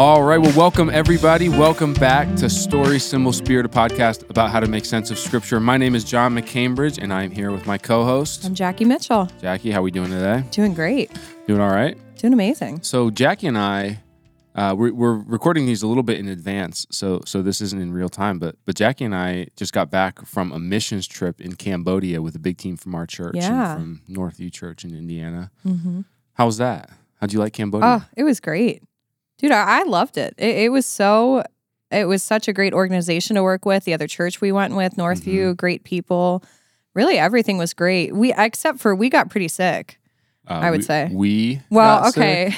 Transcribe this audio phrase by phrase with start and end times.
[0.00, 0.38] All right.
[0.38, 1.50] Well, welcome everybody.
[1.50, 5.60] Welcome back to Story Symbol Spirit, a podcast about how to make sense of Scripture.
[5.60, 9.28] My name is John McCambridge, and I'm here with my co-host I'm Jackie Mitchell.
[9.42, 9.70] Jackie.
[9.70, 10.42] How are we doing today?
[10.52, 11.10] Doing great.
[11.46, 11.98] Doing all right.
[12.16, 12.82] Doing amazing.
[12.82, 14.00] So Jackie and I,
[14.54, 17.92] uh, we're, we're recording these a little bit in advance, so so this isn't in
[17.92, 18.38] real time.
[18.38, 22.34] But but Jackie and I just got back from a missions trip in Cambodia with
[22.34, 23.74] a big team from our church, and Yeah.
[23.74, 25.50] from Northview Church in Indiana.
[25.66, 26.00] Mm-hmm.
[26.32, 26.88] How was that?
[27.20, 27.86] How'd you like Cambodia?
[28.02, 28.82] Oh, it was great.
[29.40, 30.34] Dude, I, I loved it.
[30.38, 30.56] it.
[30.64, 31.42] It was so,
[31.90, 33.84] it was such a great organization to work with.
[33.84, 36.42] The other church we went with, Northview, great people.
[36.94, 38.14] Really, everything was great.
[38.14, 39.98] We, except for we got pretty sick.
[40.48, 41.08] Uh, I would we- say.
[41.12, 41.60] we.
[41.70, 42.54] Well, got sick,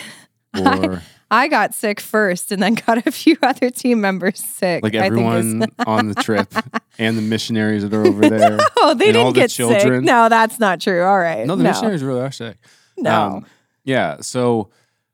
[0.56, 0.87] okay.
[0.88, 4.82] or I got sick first and then got a few other team members sick.
[4.82, 6.52] like I everyone on the trip
[6.98, 8.59] and the missionaries that are over there.
[8.78, 9.68] oh, they and didn't the get sick.
[9.80, 10.04] children.
[10.04, 11.02] No, that's not true.
[11.04, 11.46] All right.
[11.46, 11.70] No, the no.
[11.70, 12.59] missionaries really are sick.
[12.98, 13.23] No.
[13.23, 13.46] Um,
[13.84, 14.18] yeah.
[14.20, 14.70] So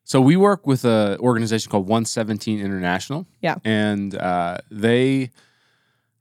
[0.09, 3.27] so we work with an organization called 117 International.
[3.43, 3.57] Yeah.
[3.63, 5.31] And uh, they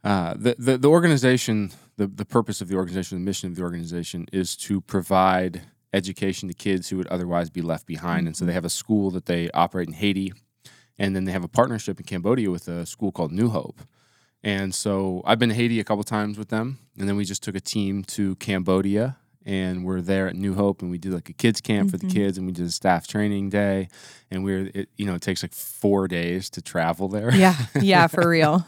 [0.03, 3.63] uh, the, the the organization the the purpose of the organization the mission of the
[3.63, 5.61] organization is to provide
[5.93, 9.09] education to kids who would otherwise be left behind and so they have a school
[9.09, 10.33] that they operate in Haiti
[10.99, 13.79] and then they have a partnership in Cambodia with a school called New Hope.
[14.43, 17.41] And so I've been to Haiti a couple times with them, and then we just
[17.41, 19.17] took a team to Cambodia,
[19.47, 22.05] and we're there at New Hope, and we do like a kids camp for the
[22.05, 22.11] Mhm.
[22.13, 23.87] kids, and we do a staff training day,
[24.29, 27.33] and we're it, you know it takes like four days to travel there.
[27.33, 27.55] yeah.
[27.81, 28.65] Yeah, for real.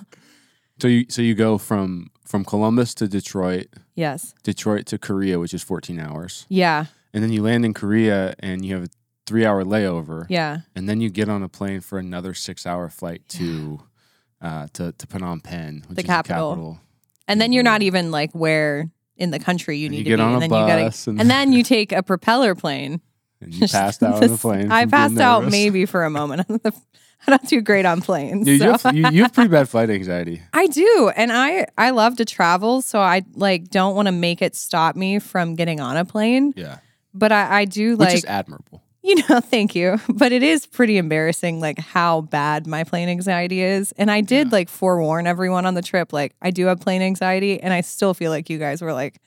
[0.81, 4.33] So you so you go from from Columbus to Detroit, Yes.
[4.43, 6.85] Detroit to Korea, which is 14 hours, Yeah.
[7.13, 8.89] and then you land in Korea, and you have a
[9.25, 10.59] three hour layover, Yeah.
[10.75, 13.81] and then you get on a plane for another six hour flight to.
[14.41, 16.49] Uh, to, to Phnom Penh, which The is capital.
[16.51, 16.79] the capital
[17.27, 17.87] And then you're not Mhm.
[17.91, 20.21] even like where in the country you And need you to get be.
[20.23, 23.01] on and then you gotta and- and then you take a propeller plane.
[23.41, 24.69] And you passed out on the plane.
[24.69, 26.45] I passed out maybe for a moment.
[27.27, 28.45] I don't do great on planes.
[28.47, 30.41] You, you, so- have, you, you have pretty bad flight anxiety.
[30.51, 31.09] I do.
[31.15, 34.97] And I I love to travel, so I like don't want to make it stop
[34.97, 36.53] me from getting on a plane.
[36.57, 36.79] Yeah.
[37.13, 38.83] But I, I do Which like is admirable.
[39.09, 39.99] You know, thank you.
[40.07, 43.91] But it is pretty embarrassing, like how bad my plane anxiety is.
[43.97, 44.51] And I did Yeah.
[44.51, 48.13] like forewarn everyone on the trip, like I do have plane anxiety, and I still
[48.13, 49.17] feel like you guys were like,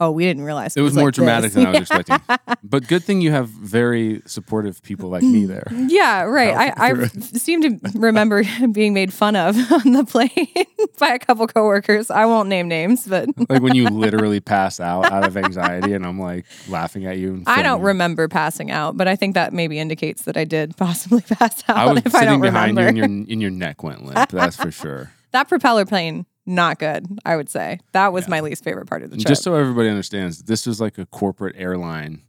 [0.00, 2.18] "Oh, we didn't realize It was more like dramatic this." than I was expecting.
[2.62, 5.66] But good thing you have very supportive people like me there.
[5.88, 6.54] Yeah, right.
[6.76, 10.66] I, I seem to remember being made fun of on the plane
[10.98, 12.10] by a couple coworkers.
[12.10, 16.04] I won't name names, but Like when you literally pass out out of anxiety, and
[16.06, 17.34] I'm like laughing at you.
[17.34, 18.96] And I don't remember passing out.
[18.96, 22.14] But I think that maybe indicates that I did possibly pass out I was if
[22.14, 22.98] I sitting don't behind remember.
[22.98, 24.30] you, and your and your neck went limp.
[24.30, 25.12] That's for sure.
[25.32, 27.06] that propeller plane, not good.
[27.24, 28.30] I would say that was Yeah.
[28.30, 29.26] my least favorite part of the trip.
[29.26, 32.22] just so everybody understands, this was like a corporate airline.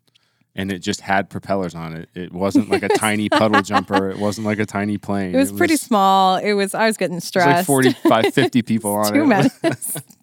[0.57, 2.07] And it just had propellers on it.
[2.15, 4.09] It wasn't like a tiny puddle jumper.
[4.09, 5.35] It wasn't like a tiny plane.
[5.35, 6.37] it was pretty small.
[6.37, 6.73] It was.
[6.73, 7.47] I was getting It was stressed.
[7.57, 9.25] like 45, 50 people on Too it.
[9.25, 9.51] much.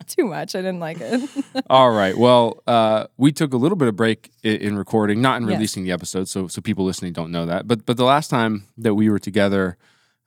[0.07, 0.55] Too much.
[0.55, 1.29] I didn't like it.
[1.69, 2.17] All right.
[2.17, 5.57] Well, uh, we took a little bit of break in, in recording, not in Yes.
[5.57, 7.69] releasing the episode, so so people listening don't know that.
[7.69, 9.77] But but the last time that we were together,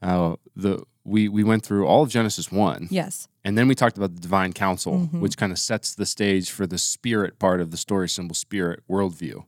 [0.03, 3.27] uh, the we we went through all of Genesis one, yes.
[3.45, 5.19] And then we talked about the divine council, Mhm.
[5.21, 8.81] which kind of sets the stage for the spirit part of the story symbol spirit
[8.89, 9.45] worldview.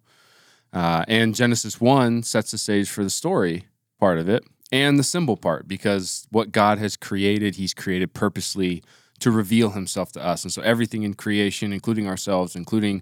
[0.72, 3.66] Uh, and Genesis one sets the stage for the story
[4.00, 8.84] part of it and the symbol part because what God has created, He's created purposely
[9.20, 10.44] to reveal Himself to us.
[10.44, 13.02] And so everything in creation, including ourselves, including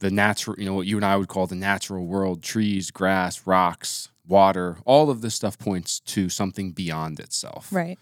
[0.00, 3.46] the natural, you know, what you and I would call the natural world trees, grass,
[3.46, 7.72] rocks, water, all of this stuff points to something beyond itself.
[7.72, 7.98] Right.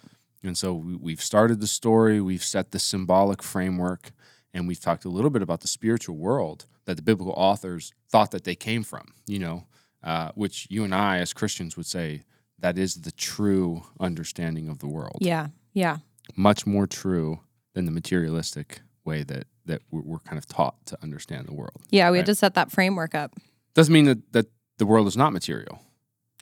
[0.46, 4.12] And so we, we've started the story, we've set the symbolic framework,
[4.52, 8.30] and we've talked a little bit about the spiritual world that the biblical authors thought
[8.32, 9.64] that they came from, you know,
[10.02, 12.22] uh, which you and I as Christians would say
[12.58, 15.18] that is the true understanding of the world.
[15.20, 15.48] Yeah.
[15.72, 15.98] Yeah.
[16.36, 17.40] Much more true
[17.74, 21.82] than the materialistic way that, that we're, we're kind of taught to understand the world.
[21.90, 22.10] Yeah.
[22.10, 22.20] We Right.
[22.20, 23.34] had to set that framework up.
[23.74, 24.46] Doesn't mean that, that
[24.78, 25.80] the world is not material.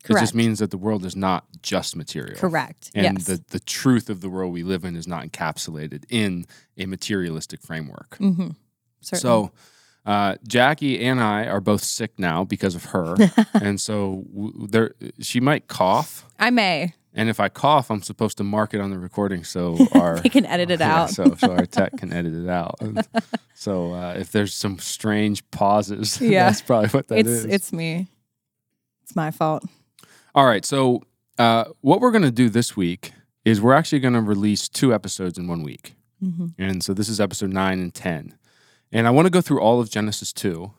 [0.09, 2.37] It just means that the world is not just material.
[2.37, 2.91] Correct.
[2.95, 3.27] and yes.
[3.27, 6.47] the, the truth of the world we live in is not encapsulated in
[6.77, 8.17] a materialistic framework.
[8.19, 8.49] mm-hmm.
[9.01, 9.51] So,
[10.07, 13.15] uh, Jackie and I are both sick now because of her,
[13.55, 16.95] and so w- there she might cough, I may.
[17.15, 20.29] and if I cough, I'm supposed to mark it on the recording so our They
[20.29, 21.11] can edit it Yeah, out.
[21.11, 22.77] so so our tech can edit it out.
[22.81, 23.07] And
[23.55, 26.47] so uh, if there's some strange pauses, Yeah.
[26.47, 27.45] that's probably what that it's is.
[27.45, 28.09] it's me.
[29.05, 29.65] It's my fault.
[30.35, 30.65] All right.
[30.65, 31.03] So,
[31.39, 33.13] uh, what we're going to do this week
[33.45, 35.95] is we're actually going to release two episodes in one week.
[36.23, 36.49] Mm-hmm.
[36.59, 38.37] And so, this is episode nine and 10.
[38.93, 40.73] And I want to go through all of Genesis 2.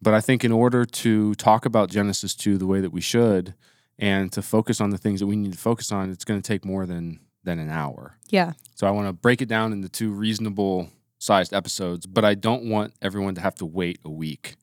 [0.00, 3.54] But I think in order to talk about Genesis 2 the way that we should,
[3.98, 6.46] and to focus on the things that we need to focus on, it's going to
[6.46, 8.16] take more than than an hour.
[8.30, 8.52] Yeah.
[8.74, 12.64] So I want to break it down into two reasonable sized episodes, but I don't
[12.64, 14.56] want everyone to have to wait a week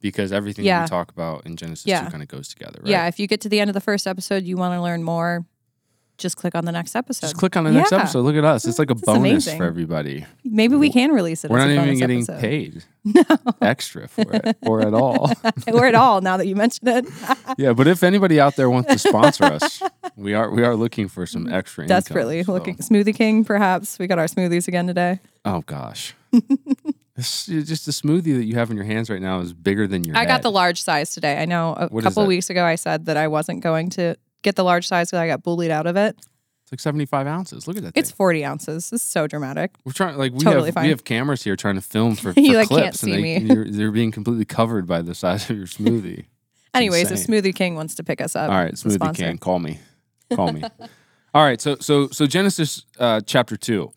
[0.00, 0.82] because everything Yeah.
[0.82, 2.04] we talk about in Genesis Yeah.
[2.04, 2.90] 2 kind of goes together, right?
[2.90, 3.06] Yeah.
[3.08, 5.44] If you get to the end of the first episode, you want to learn more,
[6.18, 7.26] just click on the next episode.
[7.28, 7.98] Just click on the next Yeah.
[7.98, 8.22] episode.
[8.22, 8.64] Look at us.
[8.64, 10.26] It's like a This bonus for everybody.
[10.44, 11.50] Maybe we can release it.
[11.50, 12.40] We're not even getting episode.
[12.40, 12.84] paid
[13.62, 15.30] extra for it or at all.
[15.72, 17.06] or at all now that you mention it.
[17.56, 19.80] yeah, but if anybody out there wants to sponsor us,
[20.16, 22.76] we are we are looking for some extra income, Desperately so- looking.
[22.78, 23.96] Smoothie King, perhaps.
[24.00, 25.20] We got our smoothies again today.
[25.44, 26.14] Oh gosh.
[27.18, 30.04] It's just the smoothie that you have in your hands right now is bigger than
[30.04, 31.36] your I got the large size today.
[31.42, 32.28] I know a What is couple that?
[32.28, 35.26] weeks ago I said that I wasn't going to get the large size because I
[35.26, 36.16] got bullied out of it.
[36.62, 37.66] It's like 75 ounces.
[37.66, 38.16] Look at that It's thing.
[38.16, 38.90] 40 ounces.
[38.90, 39.72] This is so dramatic.
[39.84, 40.84] We're trying like we totally have fine.
[40.84, 43.22] we have cameras here trying to film for, for You, like, clips can't see and
[43.22, 43.38] me.
[43.40, 46.26] they, You're, they're being completely covered by the size of your smoothie.
[46.74, 47.34] Anyways, insane.
[47.34, 49.22] if Smoothie King wants to pick us up, All right, as a Smoothie sponsor.
[49.24, 49.78] King, call me.
[50.34, 50.62] Call me.
[51.34, 53.90] All right, so so so Genesis uh, chapter two.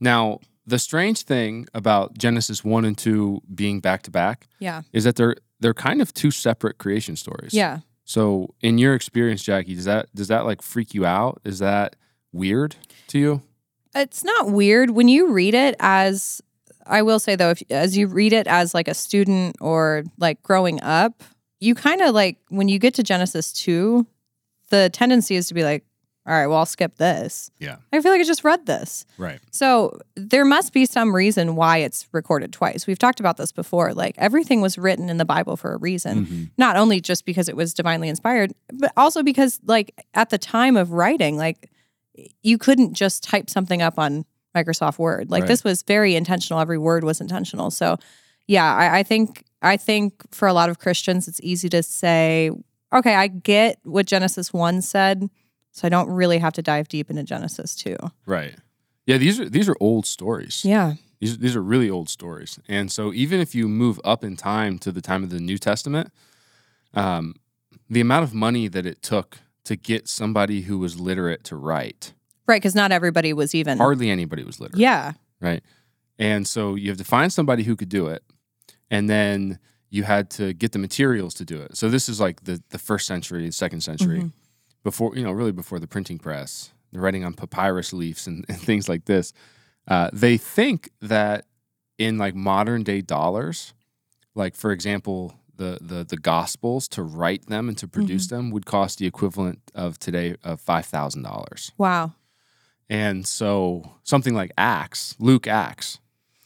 [0.00, 4.82] Now, the strange thing about Genesis one and two being back to back Yeah.
[4.92, 7.54] is that they're they're kind of two separate creation stories.
[7.54, 7.78] Yeah.
[8.06, 11.40] So, in your experience, Jackie, does that does that like freak you out?
[11.44, 11.96] Is that
[12.32, 12.76] weird
[13.08, 13.42] to you?
[13.94, 16.40] It's not weird when you read it as
[16.86, 20.42] I will say though, if as you read it as like a student or like
[20.42, 21.22] growing up,
[21.60, 24.06] you kind of like when you get to Genesis 2,
[24.70, 25.84] the tendency is to be like,
[26.26, 27.50] all right, well, I'll skip this.
[27.58, 27.76] Yeah.
[27.92, 29.04] I feel like I just read this.
[29.18, 29.40] Right.
[29.50, 32.86] So there must be some reason why it's recorded twice.
[32.86, 33.92] We've talked about this before.
[33.92, 36.50] Like everything was written in the Bible for a reason, Mhm.
[36.56, 40.76] not only just because it was divinely inspired, but also because, like, at the time
[40.78, 41.70] of writing, like,
[42.42, 44.24] you couldn't just type something up on
[44.56, 45.30] Microsoft Word.
[45.30, 45.48] Like, Right.
[45.48, 46.60] this was very intentional.
[46.60, 47.70] Every word was intentional.
[47.70, 47.98] So,
[48.46, 52.50] yeah, I, I think I think for a lot of Christians, it's easy to say,
[52.92, 55.28] okay, I get what Genesis one said,
[55.74, 57.96] so I don't really have to dive deep into Genesis two.
[58.26, 58.54] Right.
[59.06, 59.18] Yeah.
[59.18, 60.64] These are these are old stories.
[60.64, 60.94] Yeah.
[61.20, 64.78] These these are really old stories, and so even if you move up in time
[64.80, 66.12] to the time of the New Testament,
[66.94, 67.34] um,
[67.88, 72.12] the amount of money that it took to get somebody who was literate to write,
[72.46, 73.78] Right, because not everybody was even.
[73.78, 74.80] hardly anybody was literate.
[74.80, 75.62] Yeah, right?
[76.18, 78.22] And so you have to find somebody who could do it,
[78.90, 79.58] and then
[79.90, 81.76] you had to get the materials to do it.
[81.76, 84.32] So this is like the the first century, second century, Mhm.
[84.84, 86.70] Before you know, really before the printing press.
[86.92, 89.32] They're writing on papyrus leaves and, and things like this.
[89.88, 91.46] Uh, they think that
[91.98, 93.74] in like modern day dollars,
[94.36, 98.66] like for example, the the the Gospels to write them and to produce them would
[98.66, 101.72] cost the equivalent of today of five thousand dollars.
[101.78, 102.12] wow.
[102.90, 106.00] And so something like Acts, Luke Acts,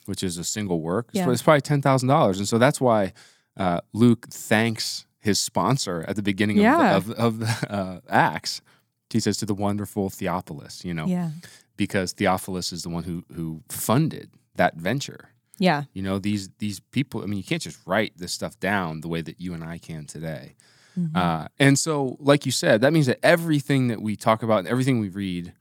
[0.07, 1.33] which is a single work, it's- Yeah.
[1.33, 2.39] it's probably ten thousand dollars.
[2.39, 3.13] And so that's why
[3.57, 6.97] uh, Luke thanks his sponsor at the beginning Yeah.
[6.97, 8.61] of, of, of the uh, Acts.
[9.11, 11.31] He says to the wonderful Theophilus, you know, Yeah,
[11.77, 15.31] because Theophilus is the one who who funded that venture.
[15.59, 17.23] yeah, You know, these these people.
[17.23, 19.79] I mean, you can't just write this stuff down the way that you and I
[19.79, 20.55] can today.
[20.99, 21.17] Mhm.
[21.17, 24.69] Uh, and so, like you said, that means that everything that we talk about, and
[24.69, 25.53] everything we read,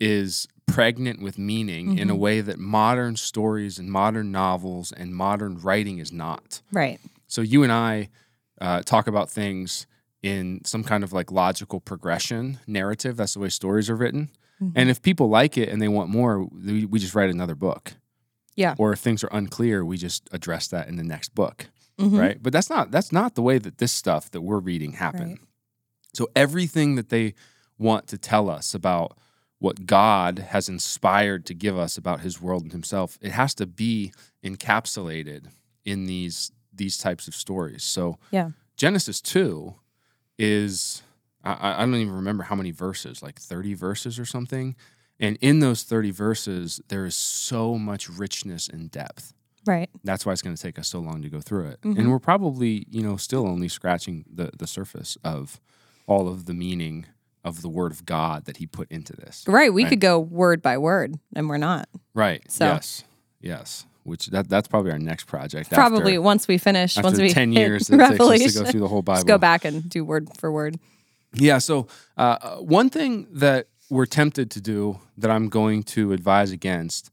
[0.00, 2.18] is pregnant with meaning in a Mhm.
[2.26, 6.62] way that modern stories and modern novels and modern writing is not.
[6.72, 6.98] right.
[7.26, 8.08] So you and I
[8.60, 9.86] uh, talk about things
[10.22, 13.16] in some kind of like logical progression narrative.
[13.16, 14.30] That's the way stories are written.
[14.60, 14.72] Mhm.
[14.74, 17.94] And if people like it and they want more, we, we just write another book.
[18.56, 18.74] Yeah.
[18.78, 21.68] Or if things are unclear, we just address that in the next book
[22.00, 22.18] Mhm.
[22.18, 22.42] right?
[22.42, 25.38] But that's not that's not the way that this stuff that we're reading happened.
[25.38, 25.48] Right.
[26.14, 27.34] So everything that they
[27.78, 29.16] want to tell us about
[29.60, 33.66] what God has inspired to give us about His world and Himself, it has to
[33.66, 34.12] be
[34.44, 35.46] encapsulated
[35.84, 37.84] in these these types of stories.
[37.84, 38.50] So Yeah.
[38.76, 39.74] Genesis two
[40.38, 41.02] is
[41.44, 44.74] I- I, don't even remember how many verses, like thirty verses or something.
[45.20, 49.32] And in those 30 verses, there is so much richness and depth
[49.66, 49.88] Right.
[50.04, 51.98] that's why it's going to take us so long to go through it Mhm.
[51.98, 55.60] and we're probably you know still only scratching the the surface of
[56.06, 57.04] all of the meaning
[57.44, 59.72] of the word of god that he put into this Right.
[59.74, 59.90] We Right.
[59.90, 61.88] could go word by word, and we're not.
[62.14, 63.04] right So- yes
[63.40, 67.20] yes which that that's probably our next project Probably after, once we finish, after once
[67.20, 69.64] we 10 years it takes us to go through the whole bible just go back
[69.64, 70.78] and do word for word.
[71.34, 71.58] Yeah.
[71.58, 71.86] So
[72.16, 77.10] uh, one thing that we're tempted to do that I'm going to advise against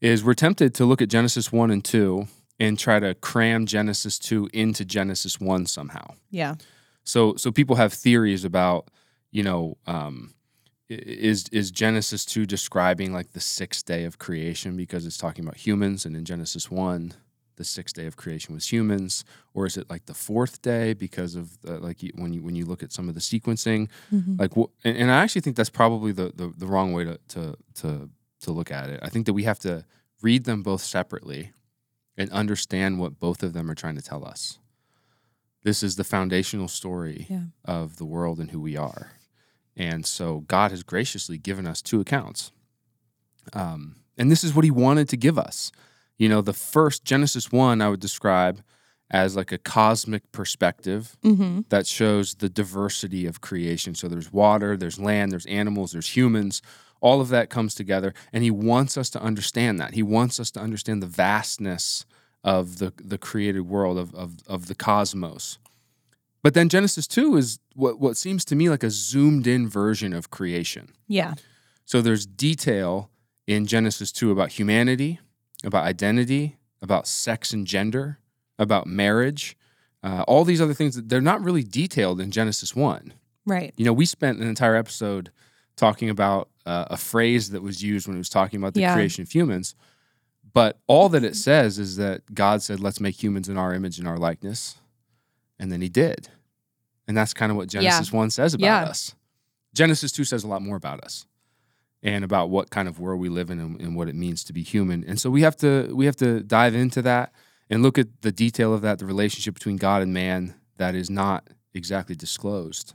[0.00, 2.26] is we're tempted to look at Genesis one and two
[2.58, 6.14] and try to cram Genesis two into Genesis one somehow.
[6.30, 6.56] Yeah.
[7.04, 8.88] So so people have theories about
[9.30, 10.34] you know um,
[10.90, 15.56] is is Genesis two describing like the sixth day of creation because it's talking about
[15.56, 17.14] humans, and in Genesis one
[17.56, 21.34] the sixth day of creation was humans, or is it like the fourth day because
[21.36, 24.36] of the, like when you when you look at some of the sequencing, mm-hmm.
[24.38, 27.18] like wh- and, and I actually think that's probably the, the the wrong way to
[27.28, 28.08] to to
[28.42, 28.98] to look at it.
[29.02, 29.84] I think that we have to
[30.22, 31.52] read them both separately
[32.16, 34.58] and understand what both of them are trying to tell us.
[35.62, 37.44] This is the foundational story Yeah.
[37.66, 39.12] of the world and who we are.
[39.80, 42.52] And so God has graciously given us two accounts.
[43.54, 45.72] Um, and this is what he wanted to give us.
[46.18, 48.62] You know, the first Genesis 1 I would describe
[49.10, 51.60] as like a cosmic perspective Mm-hmm.
[51.70, 53.94] that shows the diversity of creation.
[53.94, 56.60] So there's water, there's land, there's animals, there's humans.
[57.00, 58.12] All of that comes together.
[58.34, 59.94] And he wants us to understand that.
[59.94, 62.04] He wants us to understand the vastness
[62.44, 65.58] of the, the created world, of, of, of the cosmos.
[66.42, 70.12] But then Genesis 2 is what, what seems to me like a zoomed in version
[70.12, 70.92] of creation.
[71.06, 71.34] Yeah.
[71.84, 73.10] So there's detail
[73.46, 75.20] in Genesis 2 about humanity,
[75.64, 78.18] about identity, about sex and gender,
[78.58, 79.56] about marriage,
[80.02, 80.94] uh, all these other things.
[80.96, 83.12] that They're not really detailed in Genesis 1.
[83.44, 83.74] Right.
[83.76, 85.30] You know, we spent an entire episode
[85.76, 88.94] talking about uh, a phrase that was used when it was talking about the Yeah.
[88.94, 89.74] creation of humans.
[90.52, 93.98] But all that it says is that God said, let's make humans in our image
[93.98, 94.76] and our likeness.
[95.60, 96.28] And then he did.
[97.06, 98.82] And that's kind of what Genesis 1 says about Yeah.
[98.84, 99.14] us.
[99.74, 101.26] Genesis 2 says a lot more about us
[102.02, 104.52] and about what kind of world we live in and, and what it means to
[104.52, 105.04] be human.
[105.06, 107.32] And so we have to we have to dive into that
[107.68, 111.10] and look at the detail of that, the relationship between God and man that is
[111.10, 112.94] not exactly disclosed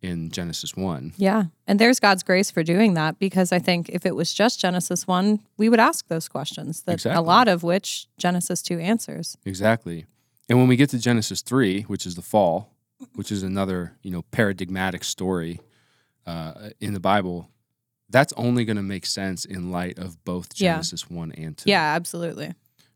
[0.00, 1.14] in Genesis 1.
[1.16, 1.44] Yeah.
[1.66, 5.06] And there's God's grace for doing that because I think if it was just Genesis
[5.06, 9.36] 1, we would ask those questions that a lot of which Genesis 2 answers.
[9.44, 10.04] Exactly.
[10.48, 12.70] And when we get to Genesis 3, which is the fall,
[13.14, 15.60] which is another, you know, paradigmatic story
[16.26, 17.48] uh, in the Bible,
[18.10, 20.74] that's only going to make sense in light of both Yeah.
[20.74, 21.68] Genesis 1 and 2.
[21.70, 22.52] Yeah, absolutely.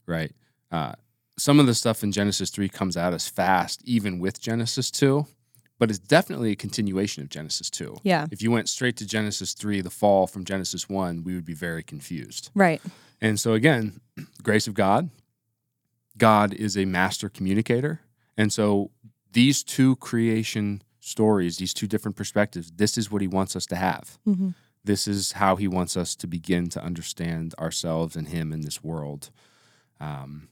[0.06, 0.32] Right.
[0.70, 0.92] Uh,
[1.38, 5.26] some of the stuff in Genesis 3 comes at us fast, even with Genesis 2,
[5.78, 7.98] but it's definitely a continuation of Genesis 2.
[8.02, 8.26] Yeah.
[8.30, 11.54] If you went straight to Genesis 3, the fall from Genesis 1, we would be
[11.54, 12.50] very confused.
[12.54, 12.82] Right.
[13.20, 14.00] And so, again,
[14.42, 15.10] grace of God.
[16.18, 18.00] God is a master communicator.
[18.36, 18.90] And so,
[19.32, 23.76] these two creation stories, these two different perspectives, this is what he wants us to
[23.76, 24.18] have.
[24.26, 24.54] Mhm.
[24.84, 28.82] This is how he wants us to begin to understand ourselves and him in this
[28.82, 29.30] world.
[30.00, 30.48] Um,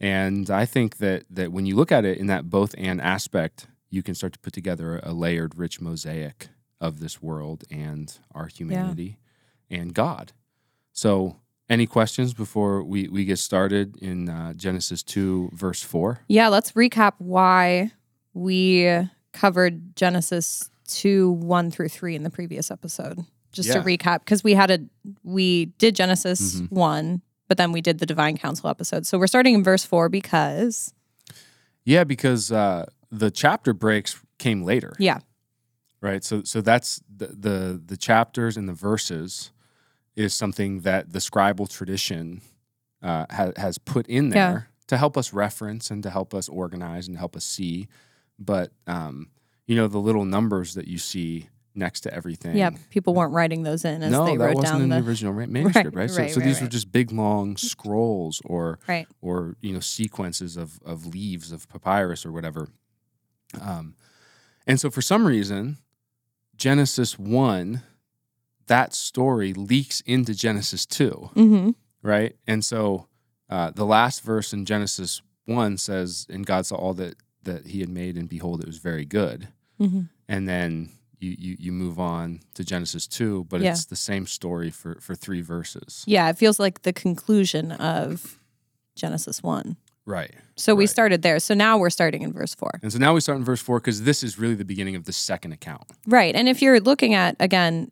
[0.00, 3.66] and I think that that when you look at it in that both and aspect,
[3.90, 6.48] you can start to put together a layered, rich mosaic
[6.80, 9.18] of this world and our humanity
[9.70, 10.32] and God.
[10.92, 11.36] So,
[11.70, 16.20] any questions before we, we get started in uh, Genesis 2, verse 4?
[16.28, 17.92] Yeah, let's recap why
[18.34, 18.88] we
[19.32, 23.18] covered Genesis 2 1 through 3 in the previous episode.
[23.52, 24.78] Just to recap, because we had a
[25.24, 26.70] we did Genesis Mhm.
[26.70, 29.06] 1, but then we did the Divine Council episode.
[29.06, 30.92] So we're starting in verse 4 because
[31.84, 34.92] Yeah, because uh, the chapter breaks came later.
[34.98, 35.18] yeah,
[36.00, 39.50] right so so that's the, the the chapters and the verses
[40.18, 42.40] is something that the scribal tradition
[43.02, 44.32] uh, ha, has put in Yeah.
[44.32, 47.88] there to help us reference and to help us organize and help us see
[48.38, 49.28] but um,
[49.66, 53.62] you know the little numbers that you see next to everything yeah, people weren't writing
[53.62, 56.10] those in as no they that wrote wasn't down in the the original manuscript right,
[56.10, 59.06] so, right, so right, these were just big long scrolls or right.
[59.20, 62.68] or you know sequences of of leaves of papyrus or whatever.
[63.60, 63.94] Um,
[64.66, 65.78] and so for some reason,
[66.56, 67.82] Genesis one,
[68.68, 71.70] that story leaks into Genesis two, Mm-hmm.
[72.02, 72.36] right?
[72.46, 73.06] And so
[73.50, 77.80] uh, the last verse in Genesis one says, "And God saw all that that He
[77.80, 79.48] had made, and behold, it was very good."
[79.80, 80.02] Mm-hmm.
[80.28, 83.72] And then you you, you move on to Genesis two, but Yeah.
[83.72, 88.38] it's the same story for for three verses, Yeah, it feels like the conclusion of
[88.94, 89.76] Genesis 1.
[90.06, 90.34] right?
[90.56, 91.38] So we started there.
[91.38, 92.80] So now we're starting in verse 4.
[92.82, 95.04] And so now we start in verse four because this is really the beginning of
[95.04, 95.84] the second account.
[96.06, 96.34] Right.
[96.34, 97.90] And if you're looking at again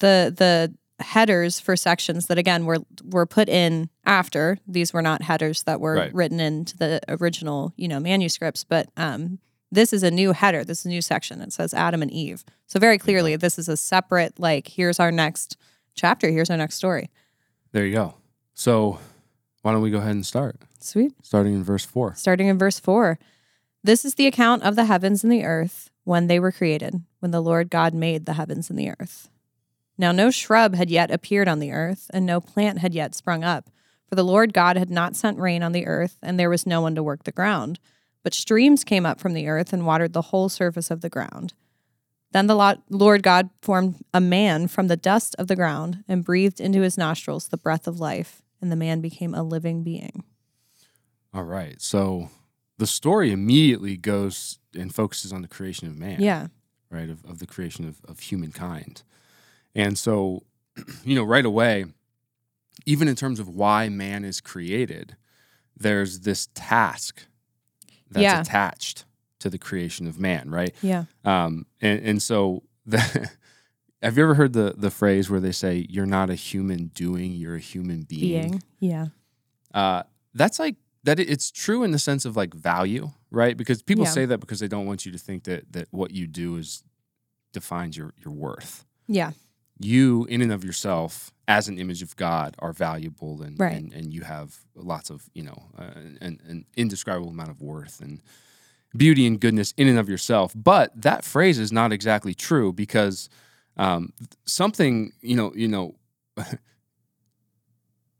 [0.00, 5.22] the the headers for sections that again were were put in after these were not
[5.22, 6.14] headers that were Right.
[6.14, 9.38] written into the original, you know, manuscripts, but um
[9.70, 10.64] this is a new header.
[10.64, 11.40] This is a new section.
[11.42, 12.42] It says Adam and Eve.
[12.66, 15.56] So very clearly this is a separate like here's our next
[15.94, 17.10] chapter, here's our next story.
[17.72, 18.14] There you go.
[18.54, 18.98] So
[19.62, 20.56] why don't we go ahead and start?
[20.80, 21.12] Sweet.
[21.22, 22.14] Starting in verse four.
[22.14, 23.18] starting in verse 4.
[23.84, 27.30] This is the account of the heavens and the earth when they were created, when
[27.30, 29.28] the Lord God made the heavens and the earth.
[29.98, 33.42] Now, no shrub had yet appeared on the earth, and no plant had yet sprung
[33.42, 33.68] up,
[34.08, 36.80] for the Lord God had not sent rain on the earth, and there was no
[36.80, 37.80] one to work the ground.
[38.22, 41.52] But streams came up from the earth and watered the whole surface of the ground.
[42.32, 46.60] Then the Lord God formed a man from the dust of the ground and breathed
[46.60, 50.24] into his nostrils the breath of life, and the man became a living being.
[51.34, 51.80] All right.
[51.80, 52.30] So
[52.76, 56.20] the story immediately goes and focuses on the creation of man.
[56.20, 56.48] Yeah.
[56.90, 57.08] Right.
[57.08, 59.02] Of, of the creation of, of humankind.
[59.78, 60.42] And so,
[61.04, 61.84] you know, right away,
[62.86, 65.16] even in terms of why man is created,
[65.76, 67.26] there's this task
[68.10, 68.40] that's Yeah.
[68.40, 69.04] attached
[69.38, 70.74] to the creation of man, right?
[70.82, 71.04] Yeah.
[71.24, 73.30] Um, and, and so the
[74.02, 77.32] have you ever heard the the phrase where they say you're not a human doing,
[77.32, 78.50] you're a human being?
[78.50, 78.62] Being.
[78.80, 79.06] Yeah.
[79.74, 80.02] Uh,
[80.34, 81.18] that's like that.
[81.20, 83.56] It's true in the sense of like value, right?
[83.56, 84.10] Because people Yeah.
[84.10, 86.82] say that because they don't want you to think that that what you do is
[87.52, 88.84] defines your your worth.
[89.06, 89.32] Yeah.
[89.80, 93.76] You, in and of yourself, as an image of God, are valuable, and Right.
[93.76, 98.00] and, and you have lots of you know uh, an, an indescribable amount of worth
[98.00, 98.20] and
[98.96, 100.52] beauty and goodness in and of yourself.
[100.56, 103.28] But that phrase is not exactly true because
[103.76, 104.12] um,
[104.44, 105.94] something you know you know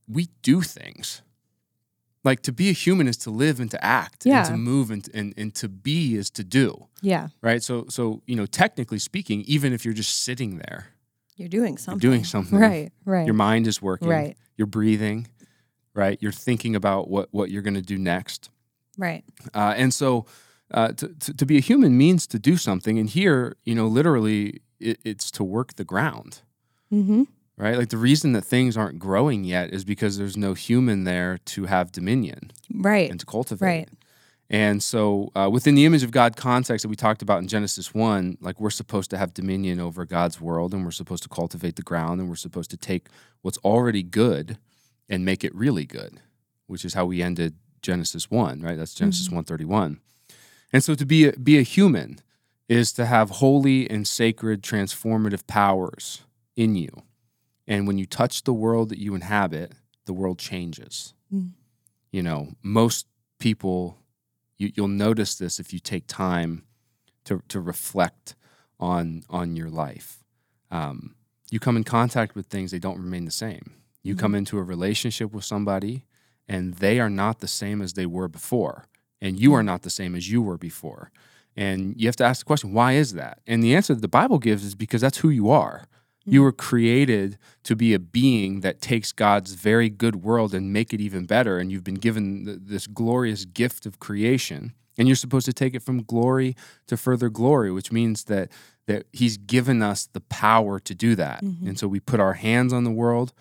[0.08, 1.22] we do things.
[2.24, 4.38] Like to be a human is to live and to act Yeah.
[4.38, 7.28] and to move and, and and to be is to do Yeah.
[7.42, 7.62] right?
[7.62, 10.88] So so you know, technically speaking, even if you're just sitting there,
[11.38, 12.02] You're doing something.
[12.02, 12.58] you're doing something.
[12.58, 12.92] Right.
[13.06, 13.24] Right.
[13.24, 14.08] Your mind is working.
[14.08, 14.36] Right.
[14.56, 15.26] You're breathing.
[15.94, 16.18] Right.
[16.20, 18.50] You're thinking about what what you're going to do next.
[18.98, 19.24] right.
[19.54, 20.26] Uh, and so,
[20.72, 22.98] uh, to, to to be a human means to do something.
[22.98, 26.42] And here, you know, literally, it, it's to work the ground.
[26.92, 27.22] Mm-hmm.
[27.56, 27.76] Right.
[27.76, 31.64] Like the reason that things aren't growing yet is because there's no human there to
[31.64, 33.10] have dominion Right.
[33.10, 33.66] and to cultivate.
[33.66, 33.88] Right.
[34.50, 37.92] And so, uh, within the image of God context that we talked about in Genesis
[37.92, 41.76] 1, like we're supposed to have dominion over God's world and we're supposed to cultivate
[41.76, 43.08] the ground and we're supposed to take
[43.42, 44.56] what's already good
[45.08, 46.20] and make it really good,
[46.66, 48.78] which is how we ended Genesis 1, right?
[48.78, 50.00] That's Genesis 131.
[50.72, 52.20] And so, to be a, be a human
[52.70, 56.22] is to have holy and sacred transformative powers
[56.56, 56.90] in you.
[57.66, 59.72] And when you touch the world that you inhabit,
[60.06, 61.12] the world changes.
[61.32, 61.50] Mm.
[62.12, 63.06] You know, most
[63.38, 63.98] people
[64.58, 66.64] you, you'll notice this if you take time
[67.24, 68.34] to, to reflect
[68.80, 70.24] on on your life.
[70.70, 71.14] Um,
[71.50, 73.74] you come in contact with things; they don't remain the same.
[74.02, 76.04] You come into a relationship with somebody,
[76.48, 78.86] and they are not the same as they were before,
[79.20, 81.10] and you are not the same as you were before.
[81.56, 83.40] And you have to ask the question, why is that?
[83.46, 85.88] And the answer that the Bible gives is because that's who you are.
[86.30, 90.92] You were created to be a being that takes God's very good world and make
[90.92, 91.58] it even better.
[91.58, 94.72] And you've been given th- this glorious gift of creation.
[94.96, 96.56] And you're supposed to take it from glory
[96.88, 98.50] to further glory, which means that
[98.86, 101.42] that He's given us the power to do that.
[101.68, 103.32] And so we put our hands on the world.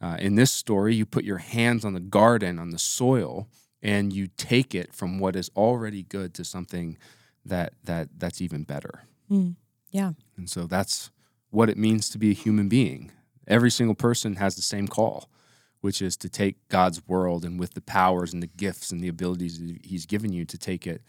[0.00, 3.48] Uh, in this story, you put your hands on the garden, on the soil,
[3.80, 6.98] and you take it from what is already good to something
[7.44, 9.04] that that that's even better.
[9.90, 10.12] Yeah.
[10.36, 11.10] And so that's
[11.56, 13.10] what it means to be a human being.
[13.48, 15.30] Every single person has the same call,
[15.80, 19.08] which is to take God's world and with the powers and the gifts and the
[19.08, 21.00] abilities that He's given you to take it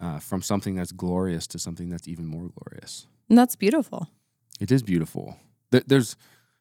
[0.00, 3.06] uh, from something that's glorious to something that's even more glorious.
[3.28, 4.08] And that's beautiful.
[4.58, 5.36] It is beautiful.
[5.70, 6.16] There's,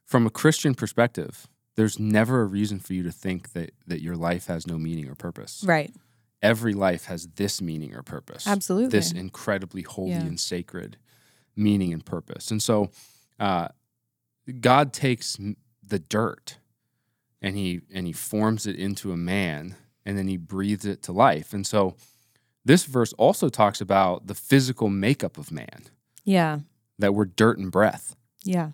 [0.05, 4.15] from a Christian perspective, there's never a reason for you to think that that your
[4.15, 5.63] life has no meaning or purpose.
[5.65, 5.91] Right.
[6.43, 8.89] Every life has this meaning or purpose Absolutely.
[8.89, 10.27] this incredibly holy Yeah.
[10.27, 10.97] and sacred
[11.55, 12.51] meaning and purpose.
[12.51, 12.91] And so
[13.41, 13.67] uh,
[14.59, 15.37] God takes
[15.85, 16.57] the dirt
[17.41, 19.75] and he and he forms it into a man
[20.05, 21.53] and then he breathes it to life.
[21.53, 21.95] And so
[22.65, 25.87] this verse also talks about the physical makeup of man,
[26.23, 26.59] Yeah.
[26.99, 28.15] that we're dirt and breath.
[28.43, 28.71] Yeah.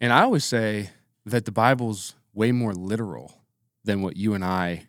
[0.00, 0.90] And I always say
[1.26, 3.32] that the Bible's way more literal
[3.84, 4.86] than what you and I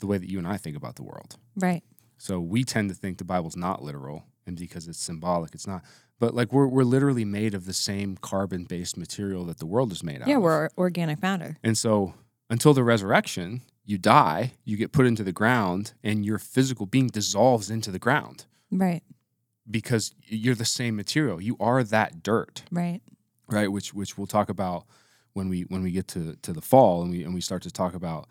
[0.00, 1.36] the way that you and I think about the world.
[1.56, 1.82] Right.
[2.18, 5.82] So we tend to think the Bible's not literal, and because it's symbolic, it's not.
[6.20, 10.04] But like we're we're literally made of the same carbon-based material that the world is
[10.04, 10.36] made out Yeah.
[10.36, 10.40] of.
[10.40, 11.56] Yeah, we're organic matter.
[11.64, 12.14] and so
[12.48, 17.08] until the resurrection, you die, you get put into the ground, and your physical being
[17.08, 19.02] dissolves into the ground Right.
[19.68, 21.40] because you're the same material.
[21.40, 23.00] You are that dirt, Right.
[23.48, 23.70] right?
[23.72, 24.84] Which which we'll talk about
[25.32, 27.70] when we when we get to to the fall and we and we start to
[27.70, 28.28] talk about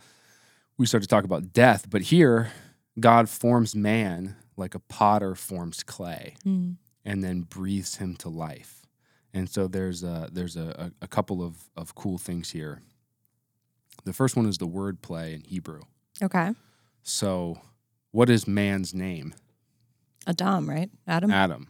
[0.77, 1.89] we start to talk about death.
[1.89, 2.51] But here,
[2.99, 6.75] God forms man like a potter forms clay Mm.
[7.05, 8.85] And then breathes him to life.
[9.33, 12.81] And so there's a there's a, a, couple of, of cool things here.
[14.05, 15.81] The first one is the word play in Hebrew.
[16.21, 16.51] Okay.
[17.03, 17.59] So
[18.11, 19.33] what is man's name?
[20.27, 20.89] Adam, right?
[21.07, 21.31] Adam.
[21.31, 21.67] Adam.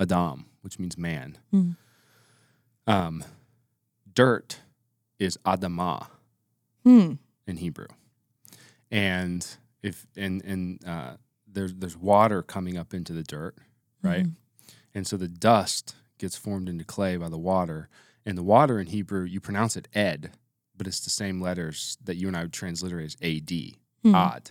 [0.00, 1.36] Adam, which means man.
[1.50, 1.70] Hmm.
[2.86, 3.24] Um,
[4.12, 4.60] dirt
[5.18, 6.06] is Adamah
[6.84, 7.14] Hmm.
[7.46, 7.88] in Hebrew.
[8.90, 9.46] And
[9.82, 13.56] if and and uh, there's there's water coming up into the dirt,
[14.02, 14.24] right?
[14.26, 14.34] Mhm.
[14.94, 17.88] And so the dust gets formed into clay by the water.
[18.26, 20.32] And the water in Hebrew, you pronounce it ed,
[20.76, 24.14] but it's the same letters that you and I would transliterate as ad, Hmm.
[24.14, 24.50] odd.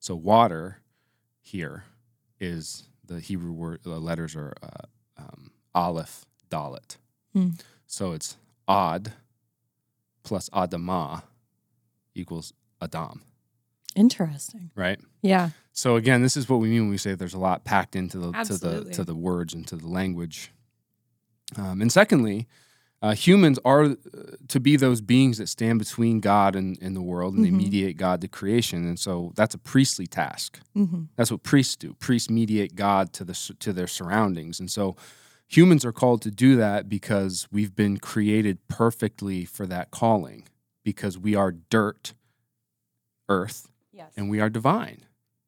[0.00, 0.78] So water
[1.40, 1.84] here
[2.40, 3.80] is the Hebrew word.
[3.82, 6.96] The letters are uh, um, aleph, dalet.
[7.32, 7.50] Hmm.
[7.86, 8.36] So it's
[8.68, 9.14] ad
[10.22, 11.22] plus adamah
[12.14, 12.52] equals
[12.82, 13.22] adam,
[13.98, 14.70] Interesting.
[14.74, 15.00] right?
[15.22, 15.50] Yeah.
[15.72, 18.18] So again, this is what we mean when we say there's a lot packed into
[18.18, 20.50] the to the to the words and to the language.
[21.56, 22.46] Um, and secondly,
[23.00, 23.96] uh, humans are uh,
[24.48, 27.56] to be those beings that stand between God and, and the world, and they Mhm.
[27.64, 28.84] mediate God to creation.
[28.86, 30.60] And so that's a priestly task.
[30.74, 31.94] hmm That's what priests do.
[31.94, 34.96] Priests mediate God to the to their surroundings, and so
[35.46, 40.46] humans are called to do that because we've been created perfectly for that calling.
[40.84, 42.14] Because we are dirt,
[43.28, 44.12] earth, Yes.
[44.16, 45.00] and we are divine,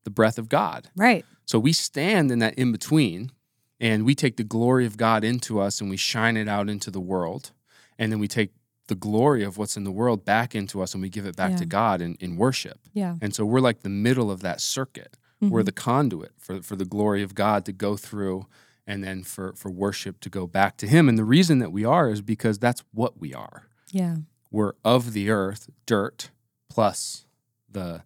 [0.04, 0.90] the breath of God.
[0.96, 1.24] right.
[1.46, 3.32] So we stand in that in between
[3.80, 6.90] and we take the glory of God into us and we shine it out into
[6.92, 7.50] the world.
[7.98, 8.50] And then we take
[8.86, 11.52] the glory of what's in the world back into us and we give it back
[11.52, 11.56] Yeah.
[11.58, 12.78] to God in, in worship.
[12.92, 13.16] Yeah.
[13.20, 15.16] And so we're like the middle of that circuit.
[15.40, 15.66] We're Mhm.
[15.66, 18.46] the conduit for, for the glory of God to go through
[18.86, 21.08] and then for, for worship to go back to Him.
[21.08, 24.16] And the reason that we are is because that's what we are Yeah.
[24.52, 26.30] we're of the earth, dirt,
[26.68, 27.24] plus
[27.68, 28.02] the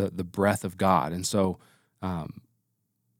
[0.00, 1.12] the the breath of God.
[1.12, 1.58] And so
[2.02, 2.40] um,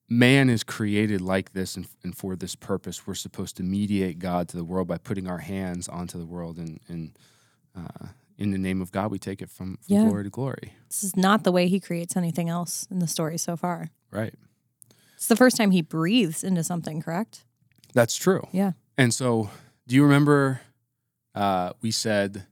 [0.09, 3.07] man is created like this and, and for this purpose.
[3.07, 6.59] We're supposed to mediate God to the world by putting our hands onto the world
[6.59, 7.19] and, and
[7.77, 8.07] uh,
[8.39, 10.05] in the name of God we take it from, from Yeah.
[10.09, 10.73] glory to glory.
[10.89, 13.91] This is not the way he creates anything else in the story so far.
[14.11, 14.35] Right.
[15.15, 17.45] It's the first time he breathes into something, correct?
[17.93, 18.49] That's true.
[18.53, 18.73] Yeah.
[18.97, 19.51] And so
[19.87, 20.63] do you remember
[21.35, 22.47] uh, we said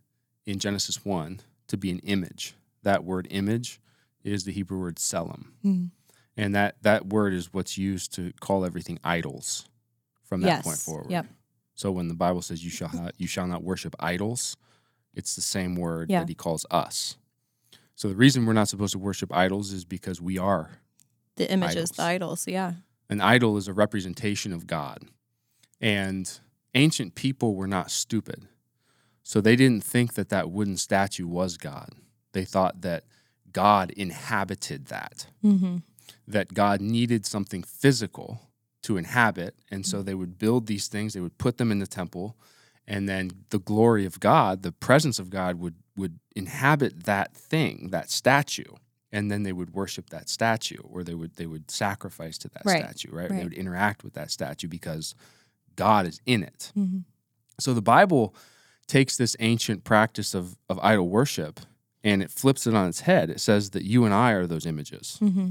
[0.46, 2.54] in Genesis 1 to be an image?
[2.82, 3.80] That word image
[4.24, 5.52] is the Hebrew word selim.
[5.64, 5.90] Mm.
[6.36, 9.66] And that, that word is what's used to call everything idols
[10.22, 10.64] from that yes.
[10.64, 11.10] point forward.
[11.10, 11.26] Yep.
[11.74, 14.56] So when the Bible says you shall not, you shall not worship idols,
[15.14, 16.20] it's the same word Yeah.
[16.20, 17.16] that he calls us.
[17.96, 20.78] So the reason we're not supposed to worship idols is because we are.
[21.36, 21.90] The images, Idols.
[21.90, 22.48] the idols.
[22.48, 22.72] Yeah.
[23.10, 25.04] An idol is a representation of God.
[25.80, 26.30] And
[26.74, 28.46] ancient people were not stupid.
[29.22, 31.90] So they didn't think that that wooden statue was God.
[32.32, 33.04] They thought that
[33.52, 35.26] God inhabited that.
[35.44, 35.76] Mm-hmm.
[36.26, 38.40] that God needed something physical
[38.82, 39.54] to inhabit.
[39.70, 42.36] And so they would build these things, they would put them in the temple,
[42.86, 47.88] and then the glory of God, the presence of God would would inhabit that thing,
[47.90, 48.72] that statue.
[49.10, 52.62] And then they would worship that statue, or they would they would sacrifice to that
[52.64, 53.30] Right, statue, right?
[53.30, 53.38] right.
[53.38, 55.14] They would interact with that statue because
[55.76, 56.72] God is in it.
[56.78, 56.98] Mm-hmm.
[57.58, 58.34] So the Bible
[58.86, 61.60] takes this ancient practice of, of idol worship
[62.04, 63.30] and it flips it on its head.
[63.30, 65.18] It says that you and I are those images.
[65.20, 65.50] Mm-hmm.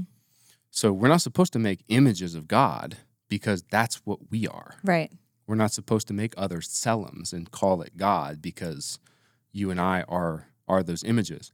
[0.70, 4.76] So we're not supposed to make images of God because that's what we are.
[4.84, 5.12] Right.
[5.46, 8.98] We're not supposed to make others selims and call it God because
[9.52, 11.52] you and I are are those images.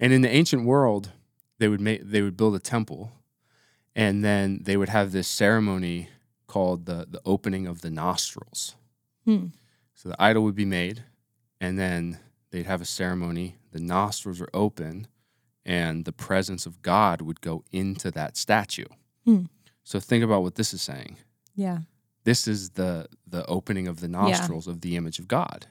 [0.00, 1.12] And in the ancient world,
[1.58, 3.12] they would make they would build a temple
[3.94, 6.08] and then they would have this ceremony
[6.46, 8.74] called the the opening of the nostrils.
[9.24, 9.46] Hmm.
[9.94, 11.04] So the idol would be made
[11.60, 12.18] and then
[12.50, 15.06] they'd have a ceremony, the nostrils are open
[15.64, 18.86] and the presence of God would go into that statue.
[19.24, 19.44] Hmm.
[19.84, 21.16] So think about what this is saying
[21.54, 21.80] Yeah.
[22.24, 25.66] this is the the opening of the nostrils of the image of God.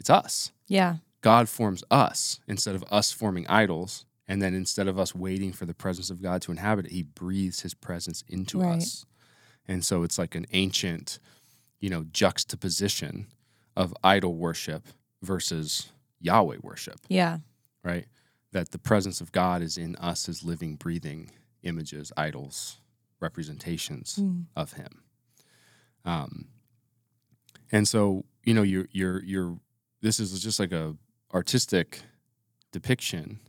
[0.00, 0.52] It's us.
[0.66, 0.96] Yeah.
[1.20, 4.04] God forms us instead of us forming idols.
[4.26, 7.02] And then instead of us waiting for the presence of God to inhabit it, he
[7.02, 8.78] breathes his presence into Right.
[8.78, 9.04] us.
[9.68, 11.18] And so it's like an ancient,
[11.78, 13.26] you know, juxtaposition
[13.76, 14.86] of idol worship
[15.22, 15.90] versus
[16.24, 17.38] Yahweh worship, Yeah.
[17.84, 18.06] right?
[18.52, 21.30] That the presence of God is in us as living, breathing
[21.62, 22.78] images, idols,
[23.20, 24.46] representations Mm.
[24.56, 25.02] of him.
[26.04, 26.48] Um,
[27.72, 29.58] and so you know you're you're you're
[30.02, 30.96] this is just like a
[31.32, 32.02] artistic
[32.72, 33.40] depiction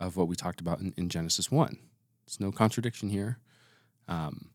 [0.00, 1.78] of what we talked about in, in Genesis one.
[2.26, 3.38] There's no contradiction here.
[4.08, 4.50] Um,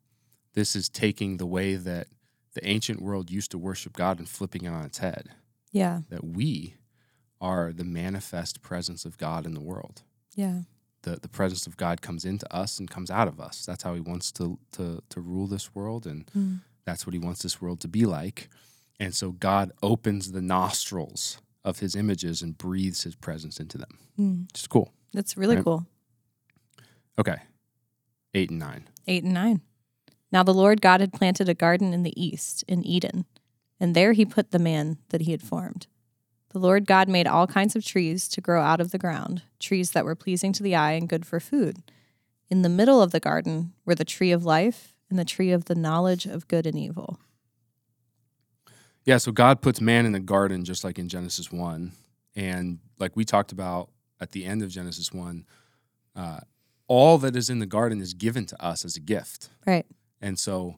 [0.53, 2.07] this is taking the way that
[2.53, 5.29] the ancient world used to worship God and flipping it on its head.
[5.71, 6.01] Yeah.
[6.09, 6.75] That we
[7.41, 10.03] are the manifest presence of God in the world
[10.35, 10.61] Yeah.
[11.03, 13.65] the, the presence of God comes into us and comes out of us.
[13.65, 16.61] That's how he wants to to to rule this world and Mm.
[16.85, 18.49] that's what he wants this world to be like.
[18.99, 23.97] And so God opens the nostrils of his images and breathes his presence into them.
[24.17, 24.47] Mm.
[24.47, 24.91] Which is cool.
[25.13, 25.63] That's really Right.
[25.65, 25.85] cool.
[27.19, 27.37] Okay.
[28.33, 28.87] 8 and 9.
[29.07, 29.61] Eight and nine.
[30.31, 33.25] Now the Lord God had planted a garden in the east, in Eden,
[33.79, 35.87] and there he put the man that he had formed.
[36.49, 39.91] The Lord God made all kinds of trees to grow out of the ground, trees
[39.91, 41.83] that were pleasing to the eye and good for food.
[42.49, 45.65] In the middle of the garden were the tree of life and the tree of
[45.65, 47.19] the knowledge of good and evil.
[49.03, 51.91] Yeah, so God puts man in the garden just like in Genesis 1.
[52.35, 55.45] And like we talked about at the end of Genesis 1,
[56.15, 56.39] uh,
[56.87, 59.49] all that is in the garden is given to us as a gift.
[59.65, 59.85] Right.
[60.21, 60.75] And so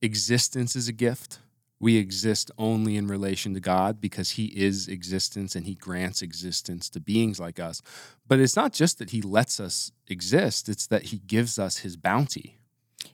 [0.00, 1.38] existence is a gift.
[1.84, 6.88] We exist only in relation to God because He is existence and He grants existence
[6.88, 7.82] to beings like us.
[8.26, 11.98] But it's not just that He lets us exist, it's that He gives us His
[11.98, 12.56] bounty.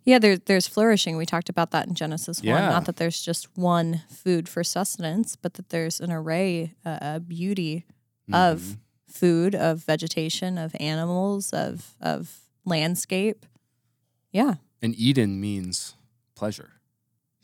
[0.04, 1.16] Yeah, there, there's flourishing.
[1.16, 2.46] We talked about that in Genesis 1.
[2.46, 2.68] Yeah.
[2.70, 7.18] Not that there's just one food for sustenance, but that there's an array, uh, a
[7.18, 7.84] beauty
[8.32, 8.76] of Mhm.
[9.08, 13.46] food, of vegetation, of animals, of of landscape.
[14.30, 14.54] Yeah.
[14.80, 15.96] And Eden means
[16.36, 16.70] pleasure.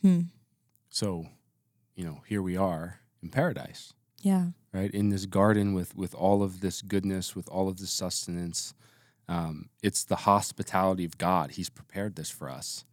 [0.03, 0.21] Hmm.
[0.97, 1.27] So,
[1.95, 3.93] you know, here we are in paradise.
[4.23, 4.47] Yeah.
[4.73, 8.73] right in this garden with with all of this goodness with all of this sustenance
[9.29, 12.85] um, it's the hospitality of god he's prepared this for us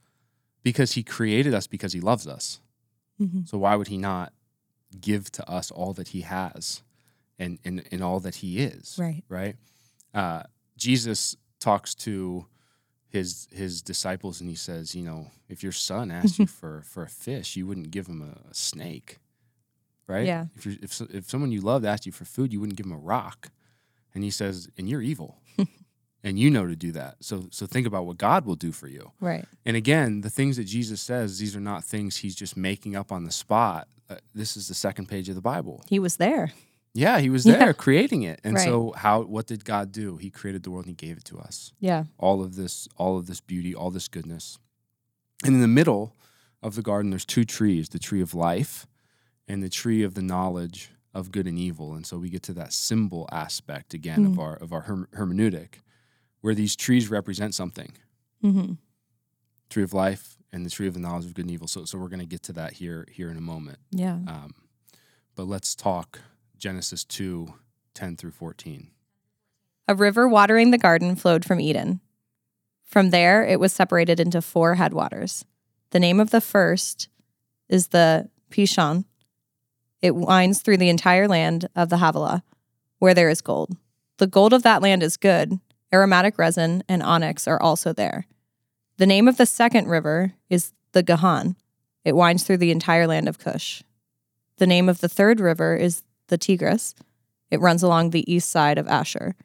[0.64, 2.60] because he created us because he loves us
[3.18, 4.34] hmm so why would he not
[5.00, 6.84] give to us all that he has
[7.40, 9.24] and and, and all that he is Right.
[9.30, 9.56] right
[10.14, 10.44] uh,
[10.78, 12.46] jesus talks to
[13.14, 17.04] his his disciples and he says you know if your son asked you for for
[17.04, 19.20] a fish you wouldn't give him a, a snake
[20.08, 20.46] right Yeah.
[20.58, 22.92] if you if if someone you loved asked you for food you wouldn't give him
[22.92, 23.52] a rock
[24.14, 25.38] and he says and you're evil
[26.24, 28.88] and you know to do that so so think about what god will do for
[28.88, 29.46] you Right.
[29.66, 33.12] and again, the things that Jesus says, these are not things he's just making up
[33.12, 33.88] on the spot.
[34.10, 35.82] Uh, this is the second page of the Bible.
[35.88, 36.52] He was there.
[36.94, 37.58] Yeah, he was Yeah.
[37.58, 38.40] there creating it.
[38.44, 38.64] And Right.
[38.66, 40.18] so how what did God do?
[40.18, 41.74] He created the world and he gave it to us.
[41.80, 42.06] Yeah.
[42.20, 44.60] All of this all of this beauty, all this goodness.
[45.44, 46.16] And in the middle
[46.62, 48.86] of the garden there's two trees, the tree of life
[49.48, 51.94] and the tree of the knowledge of good and evil.
[51.96, 54.40] And so we get to that symbol aspect again of Mm.
[54.40, 55.82] our of our herm- hermeneutic
[56.42, 57.94] where these trees represent something
[58.42, 58.74] hmm
[59.70, 61.68] tree of life and the tree of the knowledge of good and evil.
[61.68, 63.80] So, so we're going to get to that here here in a moment.
[63.90, 64.20] Yeah.
[64.28, 64.54] Um,
[65.36, 66.20] but let's talk
[66.64, 67.54] Genesis 2,
[67.94, 68.90] 10 through 14.
[69.90, 72.00] A river watering the garden flowed from Eden.
[72.86, 75.44] From there, it was separated into four headwaters.
[75.90, 77.10] The name of the first
[77.68, 79.04] is the Pishon.
[80.02, 82.46] It winds through the entire land of the Havilah,
[83.00, 83.76] where there is gold.
[84.16, 85.60] The gold of that land is good.
[85.94, 88.26] Aromatic resin and onyx are also there.
[88.96, 91.58] The name of the second river is the Gihon.
[92.06, 93.84] It winds through the entire land of Cush.
[94.60, 96.96] The name of the third river is the Tigris.
[97.52, 99.36] It runs along the east side of Ashur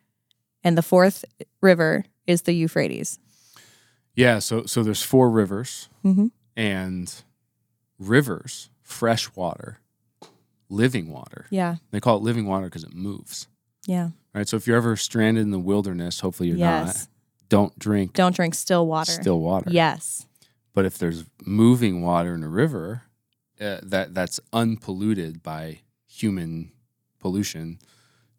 [0.65, 1.25] and the fourth
[1.61, 3.19] river is the Euphrates.
[4.15, 6.31] Yeah, so so there's four rivers Mhm.
[6.57, 7.15] and
[7.99, 9.79] rivers, fresh water,
[10.69, 11.47] living water.
[11.51, 13.47] Yeah, They call it living water because it moves.
[13.87, 14.49] yeah, Right?
[14.49, 16.87] So if you're ever stranded in the wilderness, hopefully you're yes.
[16.87, 17.09] not,
[17.49, 19.13] don't drink Don't drink still water.
[19.13, 19.71] still water.
[19.71, 20.27] Yes,
[20.75, 23.03] But if there's moving water in a river
[23.61, 25.81] uh, that that's unpolluted by
[26.19, 26.73] human
[27.19, 27.79] pollution,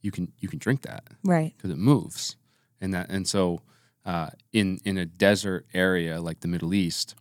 [0.01, 1.53] you can you can drink that right.
[1.55, 2.35] because it moves,
[2.81, 3.61] and that and so
[4.05, 7.15] uh, in in a desert area like the Middle East,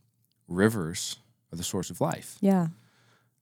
[0.47, 1.19] rivers
[1.53, 2.37] are the source of life.
[2.41, 2.69] Yeah,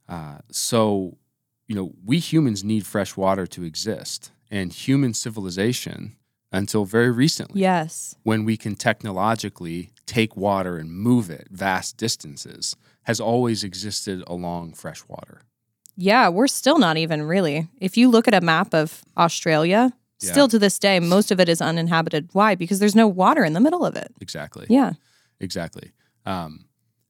[0.09, 1.18] Uh, so
[1.66, 6.16] you know we humans need fresh water to exist, and human civilization
[6.52, 12.76] until very recently yes, when we can technologically take water and move it vast distances
[13.02, 15.42] has always existed along fresh water.
[15.96, 16.28] Yeah.
[16.28, 17.68] We're still not even really.
[17.80, 20.32] If you look at a map of Australia, Yeah.
[20.32, 22.28] still to this day, most of it is uninhabited.
[22.32, 22.54] Why?
[22.54, 24.12] Because there's no water in the middle of it.
[24.20, 24.66] Exactly.
[24.68, 24.92] Yeah,
[25.40, 25.92] Exactly.
[26.24, 26.64] Um,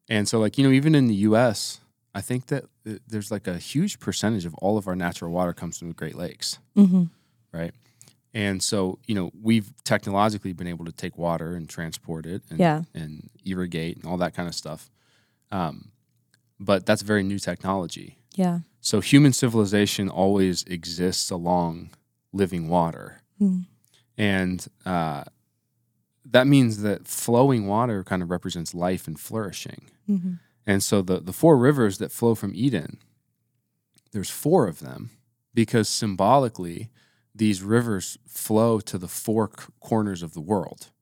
[0.09, 1.81] and so, like, you know, even in the US,
[2.15, 5.79] I think that there's like a huge percentage of all of our natural water comes
[5.79, 7.05] from the Great Lakes, hmm
[7.53, 7.73] right?
[8.35, 12.59] And so, you know, we've technologically been able to take water and transport it and,
[12.59, 12.83] Yeah.
[12.95, 14.91] and irrigate and all that kind of stuff.
[15.51, 15.93] Um,
[16.61, 18.19] but that's very new technology.
[18.35, 21.91] yeah, So human civilization always exists along
[22.33, 23.07] living water.
[23.41, 23.65] Mm.
[24.17, 25.25] And uh,
[26.25, 29.83] that means that flowing water kind of represents life and flourishing.
[30.07, 30.35] hmm
[30.67, 32.99] And so the, the four rivers that flow from Eden,
[34.13, 35.11] there's four of them
[35.53, 36.89] because symbolically,
[37.35, 40.93] these rivers flow to the four c- corners of the world,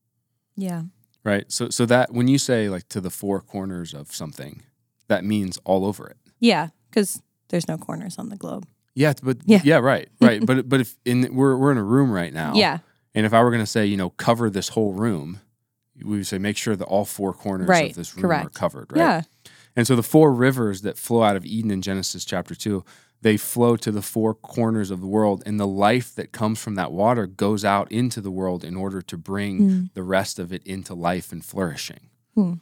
[0.56, 0.82] yeah,
[1.22, 1.44] right?
[1.52, 4.62] So, so that when you say like to the four corners of something,
[5.08, 6.16] that means all over it.
[6.40, 6.68] yeah.
[6.90, 7.22] Because
[7.54, 8.66] there's no corners on the globe.
[8.96, 9.78] Yeah, but yeah, Yeah.
[9.78, 10.44] right, right.
[10.44, 12.78] but but if in we're we're in a room right now, Yeah,
[13.14, 15.40] and if I were going to say you know cover this whole room,
[16.02, 18.90] we would say make sure that all four corners Right, of this room are covered,
[18.92, 18.98] right?
[18.98, 19.22] yeah,
[19.76, 22.84] And so the four rivers that flow out of Eden in Genesis chapter 2,
[23.22, 26.74] they flow to the four corners of the world and the life that comes from
[26.74, 29.94] that water goes out into the world in order to bring Mm.
[29.94, 32.10] the rest of it into life and flourishing.
[32.34, 32.54] Hmm.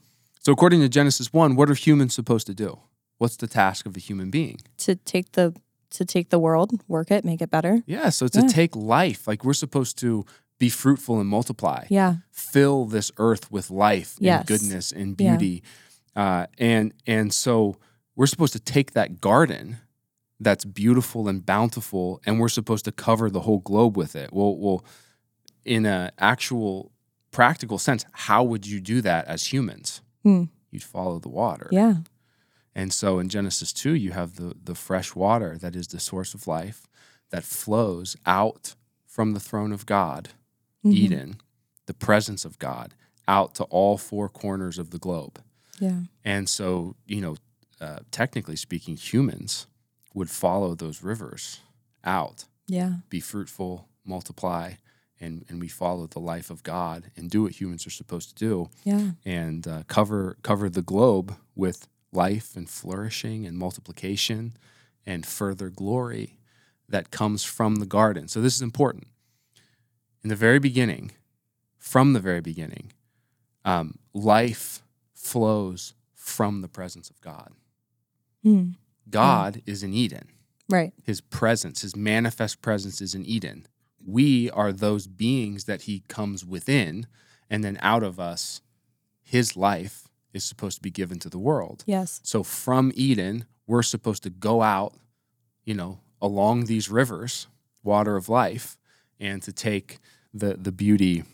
[0.45, 2.79] So according to Genesis 1, what are humans supposed to do?
[3.23, 4.59] What's the task of a human being?
[4.79, 5.55] to take the
[5.91, 7.83] to take the world, work it, make it better.
[7.87, 8.49] Yeah, so to Yeah.
[8.49, 10.25] take life, like we're supposed to
[10.59, 11.85] be fruitful and multiply.
[11.91, 12.15] Yeah.
[12.31, 14.39] Fill this earth with life Yes.
[14.39, 15.37] and goodness and Yeah.
[15.37, 15.63] beauty.
[16.17, 17.77] Uh, and and so
[18.17, 19.77] we're supposed to take that garden
[20.41, 24.33] that's beautiful and bountiful, and we're supposed to cover the whole globe with it.
[24.33, 24.85] Well, well,
[25.65, 26.91] in an actual
[27.31, 30.01] practical sense, how would you do that as humans?
[30.25, 30.45] Hmm.
[30.73, 31.69] You'd follow the water.
[31.71, 31.97] Yeah.
[32.75, 36.35] And so in Genesis 2, you have the, the fresh water that is the source
[36.35, 36.87] of life
[37.31, 38.75] that flows out
[39.07, 40.31] from the throne of God,
[40.85, 40.95] Mhm.
[40.95, 41.37] Eden,
[41.87, 42.95] the presence of God,
[43.29, 45.41] out to all four corners of the globe.
[45.79, 46.03] Yeah.
[46.25, 47.37] And so, you know,
[47.81, 49.67] uh, technically speaking, humans
[50.15, 51.61] would follow those rivers
[52.05, 52.97] out, Yeah.
[53.11, 54.75] be fruitful, multiply,
[55.21, 58.35] and, and we follow the life of God and do what humans are supposed to
[58.35, 59.13] do Yeah.
[59.25, 64.55] and uh, cover cover the globe with life and flourishing and multiplication
[65.07, 66.39] and further glory
[66.89, 68.29] that comes from the garden.
[68.29, 69.09] So this is important.
[70.23, 71.13] In the very beginning,
[71.79, 72.93] from the very beginning,
[73.65, 74.83] um, life
[75.15, 77.53] flows from the presence of God.
[78.45, 78.75] Mm.
[79.09, 80.29] God is in Eden.
[80.69, 80.93] Right.
[81.03, 83.67] His presence, his manifest presence is in Eden.
[84.05, 87.07] We are those beings that he comes within,
[87.51, 88.61] and then out of us,
[89.23, 91.85] his life is supposed to be given to the world.
[91.87, 92.21] Yes.
[92.23, 94.95] So from Eden, we're supposed to go out,
[95.65, 97.47] you know, along these rivers,
[97.83, 98.79] water of life,
[99.21, 99.99] and to take
[100.35, 101.25] the the beauty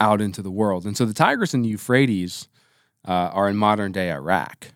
[0.00, 0.84] out into the world.
[0.86, 2.48] And so the Tigris and the Euphrates
[3.06, 4.68] uh, are in modern day Iraq.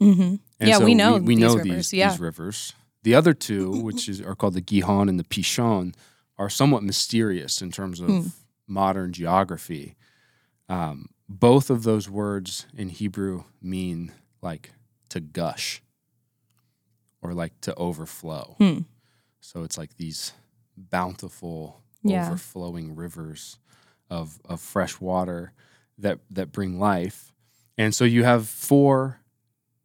[0.00, 0.36] Mm-hmm.
[0.60, 2.10] Yeah, so we know we, these know rivers, these, yeah.
[2.10, 2.74] these rivers.
[3.02, 5.94] The other two, which is, are called the Gihon and the Pishon,
[6.38, 8.26] are somewhat mysterious in terms of Hmm.
[8.66, 9.94] modern geography.
[10.68, 14.12] Um, both of those words in Hebrew mean
[14.42, 14.72] like
[15.08, 15.82] to gush
[17.22, 18.54] or like to overflow.
[18.58, 18.80] Hmm.
[19.40, 20.32] So it's like these
[20.76, 22.26] bountiful, Yeah.
[22.26, 23.58] overflowing rivers
[24.10, 25.52] of, of fresh water
[25.98, 27.32] that, that bring life.
[27.78, 29.20] And so you have four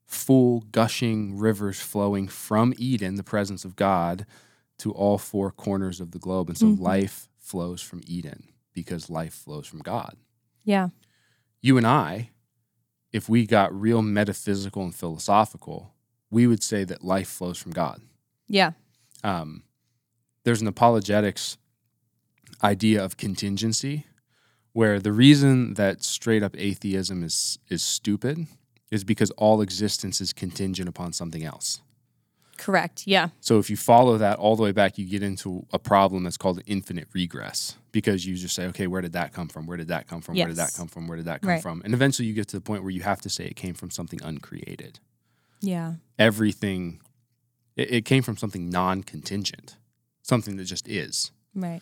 [0.06, 4.25] full gushing rivers flowing from Eden, the presence of God,
[4.80, 6.49] to all four corners of the globe.
[6.49, 6.80] And so Mhm.
[6.80, 10.17] life flows from Eden because life flows from God.
[10.65, 10.89] Yeah.
[11.62, 12.32] You and I,
[13.12, 15.93] if we got real metaphysical and philosophical,
[16.30, 18.02] we would say that life flows from God.
[18.47, 18.71] Yeah.
[19.24, 19.63] Um,
[20.43, 21.58] there's an apologetics
[22.63, 24.06] idea of contingency
[24.74, 28.47] where the reason that straight up atheism is is stupid
[28.89, 31.82] is because all existence is contingent upon something else.
[32.62, 33.08] Correct.
[33.08, 33.30] Yeah.
[33.39, 36.38] So if you follow that all the way back, you get into a problem that's
[36.38, 39.65] called infinite regress because you just say, okay, where did that come from?
[39.65, 40.36] Where did that come from?
[40.38, 41.08] Where did that come from?
[41.08, 41.62] Where did that come Right.
[41.62, 41.82] from?
[41.84, 43.89] And eventually you get to the point where you have to say it came from
[43.89, 45.00] something uncreated.
[45.60, 45.95] Yeah.
[46.19, 47.02] Everything,
[47.76, 49.78] it, it came from something non contingent,
[50.21, 51.32] something that just is.
[51.56, 51.82] Right.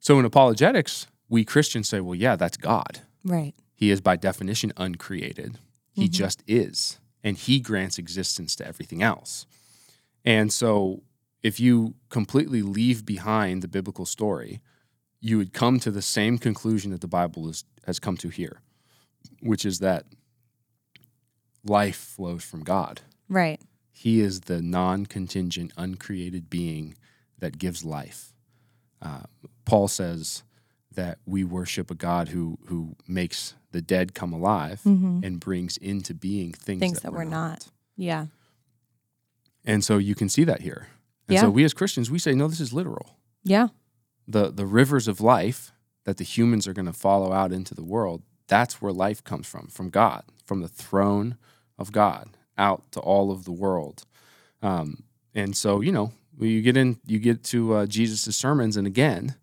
[0.00, 3.02] So in apologetics, we Christians say, well, yeah, that's God.
[3.24, 3.54] Right.
[3.76, 5.58] He is by definition uncreated.
[5.92, 6.12] He Mhm.
[6.12, 6.98] just is.
[7.22, 9.46] And he grants existence to everything else.
[10.24, 11.02] And so
[11.42, 14.60] if you completely leave behind the biblical story,
[15.20, 18.60] you would come to the same conclusion that the Bible is, has come to here,
[19.40, 20.04] which is that
[21.64, 23.00] life flows from God.
[23.28, 23.60] Right.
[23.92, 26.94] He is the non contingent, uncreated being
[27.38, 28.32] that gives life.
[29.02, 29.22] Uh,
[29.64, 30.42] Paul says
[30.94, 35.20] that we worship a God who, who makes the dead come alive Mm-hmm.
[35.22, 37.68] and brings into being things, Things that, that were we're not.
[37.96, 38.26] Yeah.
[39.64, 40.88] And so you can see that here.
[41.28, 41.42] And Yeah.
[41.42, 43.18] so we as Christians, we say, no, this is literal.
[43.44, 43.68] Yeah.
[44.26, 45.72] The, the rivers of life
[46.04, 49.46] that the humans are going to follow out into the world, that's where life comes
[49.46, 51.36] from, from God, from the throne
[51.78, 54.04] of God out to all of the world.
[54.62, 58.76] Um, and so, you know, when you get in, you get to uh, Jesus' sermons,
[58.76, 59.36] and again,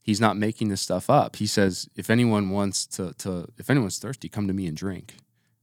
[0.00, 1.36] he's not making this stuff up.
[1.36, 5.16] He says, if anyone wants to, to, if anyone's thirsty, come to me and drink,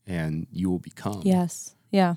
[0.05, 1.75] and you will become Yes.
[1.91, 2.15] Yeah.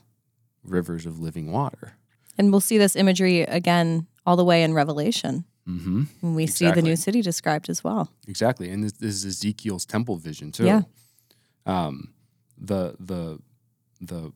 [0.64, 1.94] Rivers of living water.
[2.38, 6.04] And we'll see this imagery again all the way in Revelation Mm-hmm.
[6.20, 8.10] when we see the new city described as well.
[8.26, 10.64] Exactly, and this, this is Ezekiel's temple vision too.
[10.64, 10.82] Yeah.
[11.66, 12.12] Um,
[12.58, 13.38] the the
[14.00, 14.32] the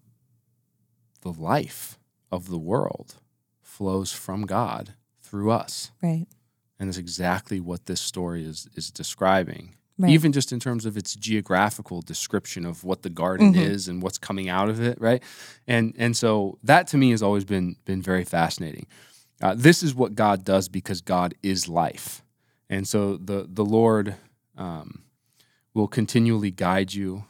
[1.22, 1.98] the life
[2.30, 3.14] of the world
[3.62, 6.26] flows from God through us, Right.
[6.78, 9.74] and it's exactly what this story is is describing.
[9.96, 10.10] Right.
[10.10, 13.60] Even just in terms of its geographical description of what the garden Mhm.
[13.60, 15.22] is and what's coming out of it, right?
[15.68, 18.86] And and so that to me has always been been very fascinating.
[19.40, 22.24] Uh, this is what God does because God is life,
[22.68, 24.16] and so the the Lord
[24.56, 25.04] um,
[25.74, 27.24] will continually guide you.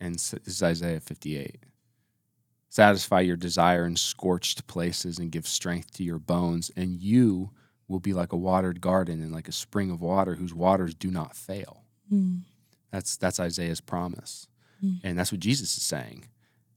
[0.00, 1.60] And this is Isaiah fifty eight.
[2.68, 7.50] Satisfy your desire in scorched places and give strength to your bones, and you
[7.86, 11.10] will be like a watered garden and like a spring of water whose waters do
[11.10, 11.84] not fail.
[12.12, 12.42] Mm.
[12.90, 14.46] That's that's Isaiah's promise.
[14.82, 15.00] Mm.
[15.04, 16.26] And that's what Jesus is saying.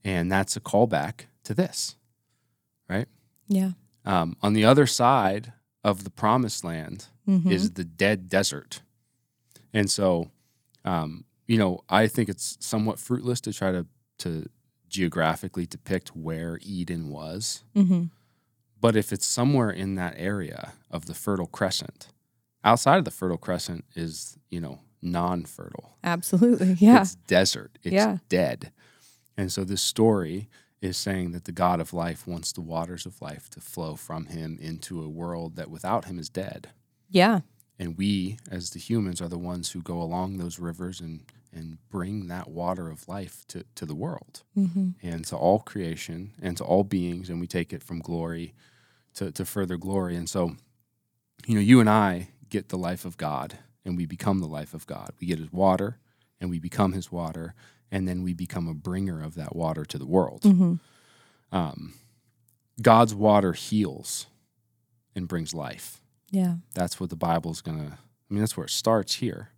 [0.04, 1.96] And that's a callback to this.
[2.88, 3.06] Right?
[3.48, 3.72] Yeah.
[4.04, 5.52] Um, on the other side
[5.84, 7.50] of the promised land Mhm.
[7.50, 8.82] is the dead desert.
[9.72, 10.30] And so,
[10.84, 13.86] um, you know, I think it's somewhat fruitless to try to,
[14.18, 14.48] to
[14.88, 17.62] geographically depict where Eden was.
[17.74, 18.10] Mhm.
[18.80, 22.08] But if it's somewhere in that area of the Fertile Crescent,
[22.64, 25.96] outside of the Fertile Crescent is, you know, non fertile.
[26.04, 26.74] Absolutely.
[26.74, 27.02] Yeah.
[27.02, 27.78] It's desert.
[27.82, 28.18] It's Yeah.
[28.28, 28.72] dead.
[29.36, 30.48] And so this story
[30.80, 34.26] is saying that the God of life wants the waters of life to flow from
[34.26, 36.68] him into a world that without him is dead.
[37.10, 37.40] yeah.
[37.78, 41.78] And we, as the humans, are the ones who go along those rivers and, and
[41.90, 46.56] bring that water of life to, to the world hmm and to all creation and
[46.58, 47.28] to all beings.
[47.28, 48.54] And we take it from glory
[49.14, 50.14] to, to further glory.
[50.16, 50.56] And so,
[51.46, 54.74] you know, you and I get the life of God and we become the life
[54.74, 55.10] of God.
[55.20, 55.98] We get his water
[56.40, 57.54] and we become his water.
[57.90, 60.42] And then we become a bringer of that water to the world.
[60.44, 60.74] hmm
[61.50, 61.94] Um,
[62.80, 64.26] God's water heals
[65.14, 66.56] and brings life Yeah.
[66.74, 69.50] that's what the Bible's going to, I mean, that's where it starts here.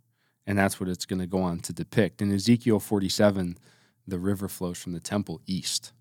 [0.45, 2.21] And that's what it's going to go on to depict.
[2.21, 3.57] In Ezekiel 47,
[4.05, 5.91] the river flows from the temple east.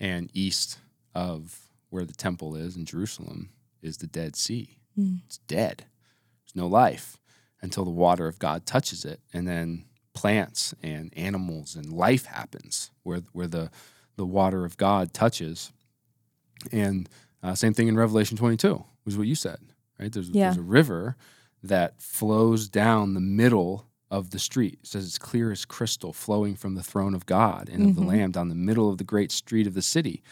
[0.00, 0.78] And east
[1.14, 3.50] of where the temple is in Jerusalem
[3.80, 4.78] is the Dead Sea.
[4.98, 5.20] Mm.
[5.24, 5.84] It's dead.
[6.54, 7.18] There's no life
[7.60, 9.20] until the water of God touches it.
[9.32, 9.84] And then
[10.14, 13.70] plants and animals and life happens where, where the,
[14.16, 15.72] the water of God touches.
[16.70, 17.08] And
[17.42, 19.58] uh, same thing in Revelation 22 was what you said,
[19.98, 20.12] right?
[20.12, 20.46] There's, Yeah.
[20.46, 21.16] there's a river
[21.62, 24.78] that flows down the middle of the street.
[24.82, 28.02] It says it's clear as crystal flowing from the throne of God and of the
[28.02, 28.06] Mhm.
[28.08, 30.22] Lamb down the middle of the great street of the city.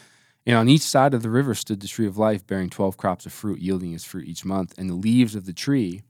[0.45, 3.25] And on each side of the river stood the tree of life, bearing 12 crops
[3.25, 4.73] of fruit, yielding its fruit each month.
[4.77, 6.01] And the leaves of the tree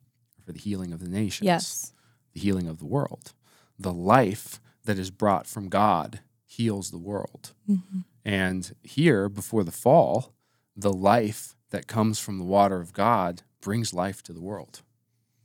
[0.52, 1.94] for the healing of the nations, Yes.
[2.34, 3.34] the healing of the world.
[3.80, 7.54] The life that is brought from God heals the world.
[7.66, 10.34] hmm And here, before the fall,
[10.76, 14.82] the life that comes from the water of God brings life to the world.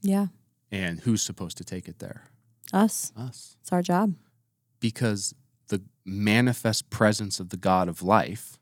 [0.02, 0.26] Yeah.
[0.70, 2.24] And who's supposed to take it there?
[2.72, 3.12] Us.
[3.16, 3.56] Us.
[3.62, 4.14] It's our job.
[4.80, 5.34] Because
[5.68, 8.58] the manifest presence of the God of life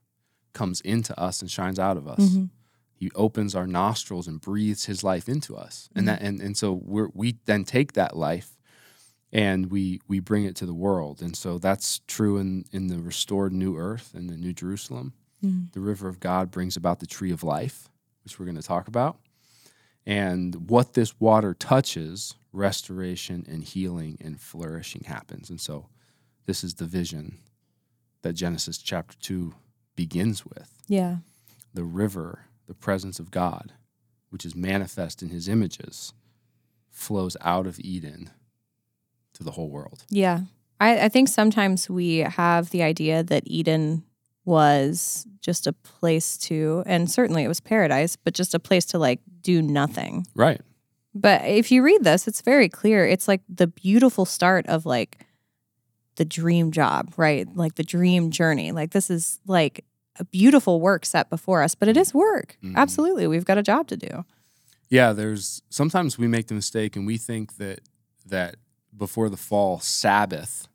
[0.52, 2.20] comes into us and shines out of us.
[2.20, 2.50] Mhm.
[3.04, 5.90] He opens our nostrils and breathes his life into us.
[5.94, 8.56] And that and, and so we're we then take that life
[9.30, 11.20] and we we bring it to the world.
[11.20, 15.12] And so that's true in, in the restored new earth and the new Jerusalem.
[15.44, 15.70] Mhm.
[15.72, 17.88] The river of God brings about the tree of life,
[18.22, 19.18] which we're going to talk about.
[20.06, 25.50] And what this water touches, restoration and healing and flourishing happens.
[25.50, 25.88] And so
[26.46, 27.36] this is the vision
[28.22, 29.52] that Genesis chapter 2
[29.96, 31.18] begins with Yeah.
[31.74, 33.72] the river, the presence of God,
[34.30, 36.12] which is manifest in his images,
[36.90, 38.30] flows out of Eden
[39.34, 40.04] to the whole world.
[40.10, 40.42] Yeah.
[40.80, 44.04] I, I think sometimes we have the idea that Eden
[44.44, 48.98] was just a place to, and certainly it was paradise, but just a place to
[48.98, 50.26] like do nothing.
[50.34, 50.60] Right.
[51.14, 53.06] But if you read this, it's very clear.
[53.06, 55.24] It's like the beautiful start of like
[56.16, 57.46] the dream job, right?
[57.54, 58.72] Like the dream journey.
[58.72, 59.84] Like this is like
[60.18, 62.56] a beautiful work set before us, but it is work.
[62.62, 62.76] Mhm.
[62.76, 63.26] Absolutely.
[63.26, 64.24] We've got a job to do.
[64.90, 67.80] Yeah, there's sometimes we make the mistake and we think that
[68.26, 68.56] that
[68.96, 70.68] before the fall Sabbath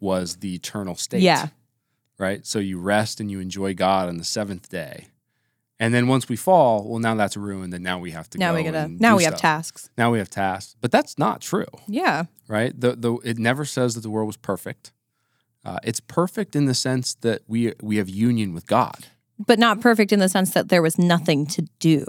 [0.00, 1.22] was the eternal state.
[1.22, 1.48] Yeah.
[2.18, 2.46] Right?
[2.46, 5.06] So you rest and you enjoy God on the seventh day.
[5.78, 8.52] And then once we fall, well now that's ruined and now we have to now
[8.52, 9.40] go we gotta now we have stuff.
[9.42, 9.90] tasks.
[9.98, 10.76] Now we have tasks.
[10.80, 11.66] But that's not true.
[11.86, 12.24] Yeah.
[12.48, 12.78] right?
[12.78, 14.92] The, the, it never says that the world was perfect.
[15.64, 19.06] Uh, it's perfect in the sense that we we have union with God,
[19.46, 22.04] But not perfect in the sense that there was nothing to do.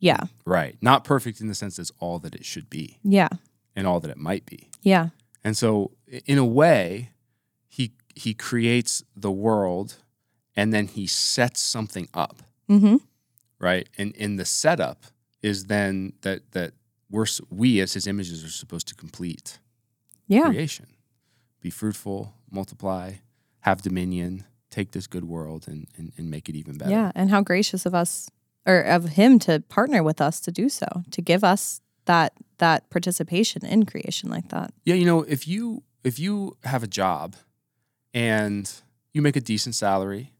[0.00, 0.24] Yeah.
[0.46, 0.76] right?
[0.80, 3.28] Not perfect in the sense that's all that it should be Yeah.
[3.74, 4.68] and all that it might be.
[4.82, 5.08] Yeah.
[5.44, 5.90] And so,
[6.26, 7.10] in a way,
[7.68, 9.96] he he creates the world,
[10.56, 12.96] and then he sets something up, Mm-hmm.
[13.60, 13.88] right?
[13.98, 15.04] And in the setup
[15.42, 16.72] is then that that
[17.10, 19.58] we're we as his images are supposed to complete
[20.26, 20.48] Yeah.
[20.50, 20.86] creation.
[21.60, 23.14] Be fruitful, multiply,
[23.60, 26.90] have dominion, take this good world and, and, and make it even better.
[26.90, 27.12] Yeah.
[27.14, 28.30] And how gracious of us
[28.66, 32.90] or of him to partner with us to do so, to give us that that
[32.90, 34.72] participation in creation like that.
[34.84, 37.36] Yeah, you know, if you if you have a job
[38.12, 38.70] and
[39.12, 40.32] you make a decent salary,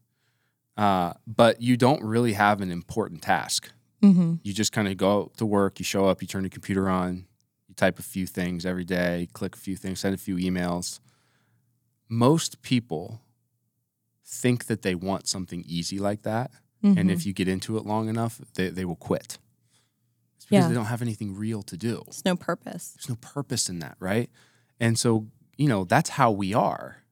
[0.77, 3.71] uh, but you don't really have an important task.
[4.01, 4.35] Mm-hmm.
[4.43, 7.25] You just kind of go to work, you show up, you turn your computer on,
[7.67, 10.99] you type a few things every day, click a few things, send a few emails.
[12.09, 13.21] Most people
[14.25, 16.51] think that they want something easy like that
[16.81, 17.11] And Mhm.
[17.11, 19.37] if you get into it long enough, they, they will quit.
[20.37, 20.67] It's because Yeah.
[20.69, 22.03] they don't have anything real to do.
[22.05, 22.91] There's no purpose.
[22.95, 24.29] There's no purpose in that, right?
[24.79, 27.03] And so, you know, that's how we are.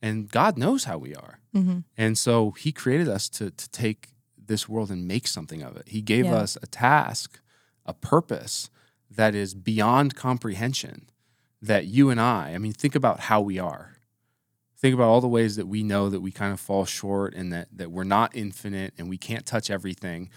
[0.00, 1.40] And God knows how we are.
[1.54, 1.80] Mm-hmm.
[1.98, 5.88] And so he created us to, to take this world and make something of it.
[5.88, 6.36] He gave Yeah.
[6.36, 7.40] us a task,
[7.84, 8.70] a purpose
[9.10, 11.10] that is beyond comprehension
[11.60, 13.98] that you and I, I mean, think about how we are.
[14.80, 17.52] Think about all the ways that we know that we kind of fall short and
[17.52, 20.30] that, that we're not infinite and we can't touch everything.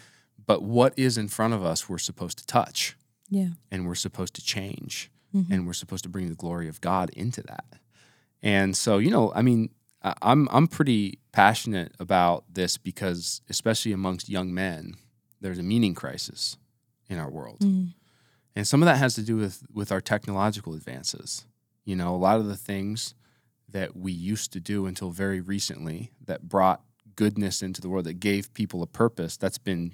[0.46, 2.98] But what is in front of us, we're supposed to touch
[3.30, 3.50] Yeah.
[3.72, 5.50] and we're supposed to change Mhm.
[5.50, 7.80] and we're supposed to bring the glory of God into that.
[8.42, 9.70] And so, you know, I mean,
[10.22, 14.96] I'm I'm pretty passionate about this because, especially amongst young men,
[15.40, 16.58] there's a meaning crisis
[17.10, 17.94] in our world, Mm.
[18.54, 21.46] and some of that has to do with with our technological advances.
[21.86, 23.14] You know, a lot of the things
[23.74, 26.82] that we used to do until very recently that brought
[27.16, 29.94] goodness into the world, that gave people a purpose, that's been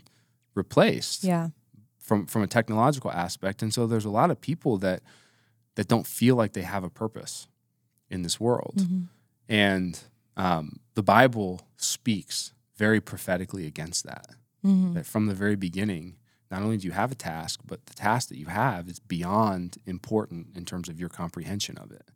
[0.55, 1.49] replaced Yeah.
[1.97, 5.01] from from a technological aspect and so there's a lot of people that
[5.75, 7.47] that don't feel like they have a purpose
[8.09, 9.07] in this world Mhm.
[9.47, 9.99] and
[10.35, 14.27] um, the bible speaks very prophetically against that
[14.65, 14.93] Mhm.
[14.95, 16.15] that from the very beginning
[16.49, 19.77] not only do you have a task but the task that you have is beyond
[19.85, 22.09] important in terms of your comprehension of it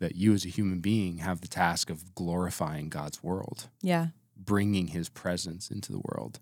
[0.00, 4.08] that you as a human being have the task of glorifying god's world Yeah.
[4.36, 6.40] bringing his presence into the world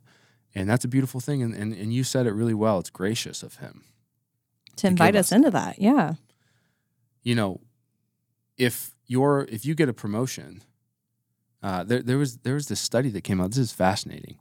[0.55, 3.43] and that's a beautiful thing and, and, and you said it really well it's gracious
[3.43, 3.85] of him
[4.77, 5.79] To To invite us us- into that.
[5.81, 6.15] Yeah.
[7.23, 7.61] you know,
[8.57, 10.63] if you're if you get a promotion,
[11.63, 13.51] uh, there there was there was this study that came out.
[13.51, 14.39] This is fascinating.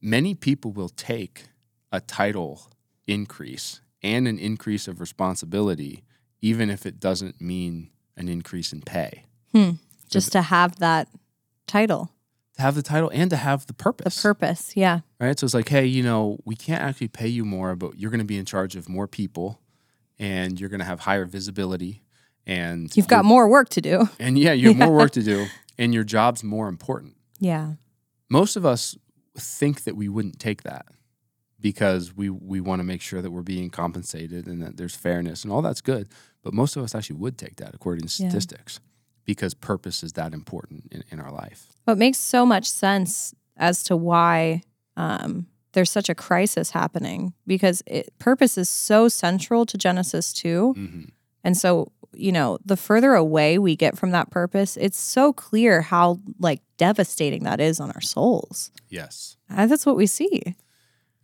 [0.00, 1.44] Many people will take
[1.92, 2.70] a title
[3.06, 6.04] increase and an increase of responsibility,
[6.40, 9.24] even if it doesn't mean an increase in pay.
[9.52, 9.72] Hmm.
[10.10, 11.08] Just to have that
[11.66, 12.10] title,
[12.56, 14.16] To have the title and to have the purpose.
[14.22, 14.76] the purpose, purpose.
[14.76, 15.00] Yeah.
[15.20, 15.38] right?
[15.38, 18.20] So it's like, hey, you know, we can't actually pay you more, but you're going
[18.20, 19.60] to be in charge of more people,
[20.18, 22.02] and you're going to have higher visibility,
[22.46, 24.08] and You've got more work to do.
[24.18, 25.46] And yeah, you have more work to do,
[25.76, 27.16] and your job's more important.
[27.38, 27.72] Yeah.
[28.30, 28.96] Most of us
[29.36, 30.86] think that we wouldn't take that
[31.60, 35.44] because we we want to make sure that we're being compensated and that there's fairness
[35.44, 36.08] and all that's good.
[36.42, 38.28] But most of us actually would take that according to Yeah.
[38.28, 38.80] statistics
[39.24, 41.66] because purpose is that important in, in our life.
[41.84, 44.62] But it makes so much sense as to why
[44.96, 50.72] um, there's such a crisis happening because it, purpose is so central to Genesis 2.
[50.74, 51.02] hmm
[51.44, 55.82] And so, you know, the further away we get from that purpose, it's so clear
[55.82, 58.70] how like devastating that is on our souls.
[58.88, 59.36] Yes.
[59.50, 60.56] And that's what we see.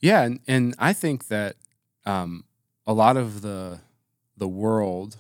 [0.01, 1.57] Yeah, and, and I think that
[2.05, 2.45] um,
[2.87, 3.81] a lot of the
[4.37, 5.17] the world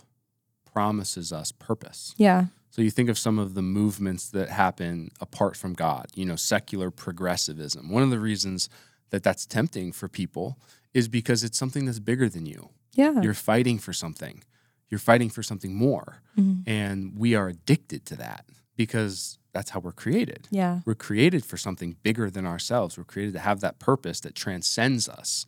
[0.73, 2.15] promises us purpose.
[2.17, 2.47] Yeah.
[2.71, 6.35] So you think of some of the movements that happen apart from God, you know,
[6.37, 7.89] secular progressivism.
[7.89, 8.69] One of the reasons
[9.11, 10.59] that that's tempting for people
[10.93, 12.71] is because it's something that's bigger than you.
[12.95, 13.21] Yeah.
[13.21, 14.43] You're fighting for something.
[14.89, 16.23] You're fighting for something more.
[16.37, 16.65] Mhm.
[16.67, 18.45] And we are addicted to that
[18.77, 20.49] because that's how we're created.
[20.51, 20.81] Yeah.
[20.85, 22.99] We're created for something bigger than ourselves.
[22.99, 25.47] We're created to have that purpose that transcends us.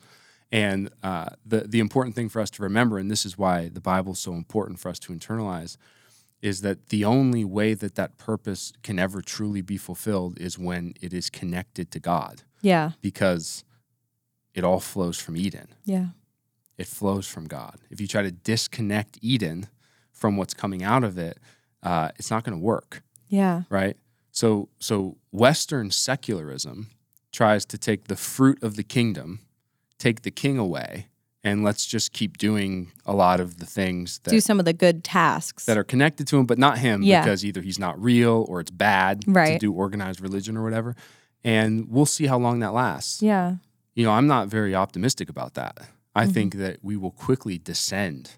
[0.53, 3.81] And uh, the the important thing for us to remember, and this is why the
[3.81, 5.77] Bible is so important for us to internalize,
[6.41, 10.95] is that the only way that that purpose can ever truly be fulfilled is when
[11.01, 12.93] it is connected to God, Yeah.
[13.01, 13.65] because
[14.55, 15.69] it all flows from Eden.
[15.85, 16.09] Yeah.
[16.79, 17.77] It flows from God.
[17.91, 19.67] If you try to disconnect Eden
[20.13, 21.39] from what's coming out of it,
[21.83, 23.63] uh, it's not going to work Yeah.
[23.69, 23.97] right?
[24.31, 26.91] So so Western secularism
[27.33, 29.41] tries to take the fruit of the kingdom,
[29.99, 31.07] take the king away,
[31.45, 34.73] and let's just keep doing a lot of the things that Do some of the
[34.73, 35.65] good tasks.
[35.67, 37.23] that are connected to him, but not him Yeah.
[37.23, 40.95] because either he's not real or it's bad to do organized religion or whatever.
[41.45, 43.23] And we'll see how long that lasts.
[43.23, 43.57] yeah.
[43.95, 45.79] You know, I'm not very optimistic about that.
[46.15, 46.33] I Mhm.
[46.35, 48.33] think that we will quickly descend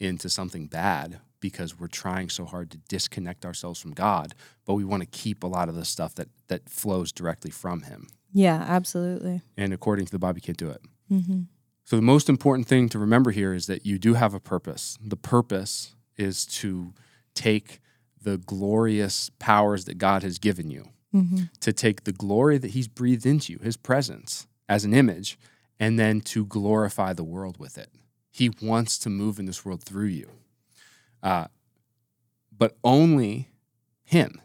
[0.00, 4.34] into something bad because we're trying so hard to disconnect ourselves from God,
[4.64, 7.82] but we want to keep a lot of the stuff that that flows directly from
[7.82, 8.08] him.
[8.32, 8.56] Yeah.
[8.66, 9.42] Absolutely.
[9.56, 10.80] And according to the Bible, you can't do it.
[11.08, 11.42] Hmm
[11.84, 14.98] So the most important thing to remember here is that you do have a purpose.
[15.04, 16.92] The purpose is to
[17.34, 17.80] take
[18.22, 22.88] the glorious powers that God has given you, hmm to take the glory that He's
[22.88, 25.38] breathed into you, His presence as an image,
[25.78, 27.90] and then to glorify the world with it.
[28.30, 30.28] He wants to move in this world through you,
[31.22, 31.46] uh,
[32.56, 33.48] but only
[34.04, 34.40] Him,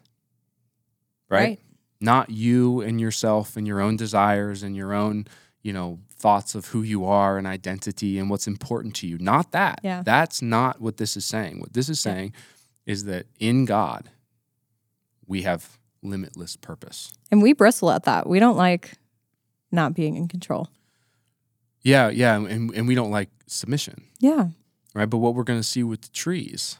[1.29, 1.41] right?
[1.49, 1.59] Right.
[2.01, 5.27] Not you and yourself and your own desires and your own,
[5.61, 9.17] you know, thoughts of who you are and identity and what's important to you.
[9.17, 9.79] Not that.
[9.83, 10.03] Yeah.
[10.03, 11.59] That's not what this is saying.
[11.59, 12.13] What this is Yeah.
[12.13, 12.33] saying
[12.85, 14.09] is that in God,
[15.25, 17.13] we have limitless purpose.
[17.31, 18.27] And we bristle at that.
[18.27, 18.93] We don't like
[19.71, 20.69] not being in control.
[21.81, 24.49] Yeah, yeah, and, and we don't like submission, Yeah.
[24.93, 25.05] right?
[25.09, 26.77] But what we're going to see with the trees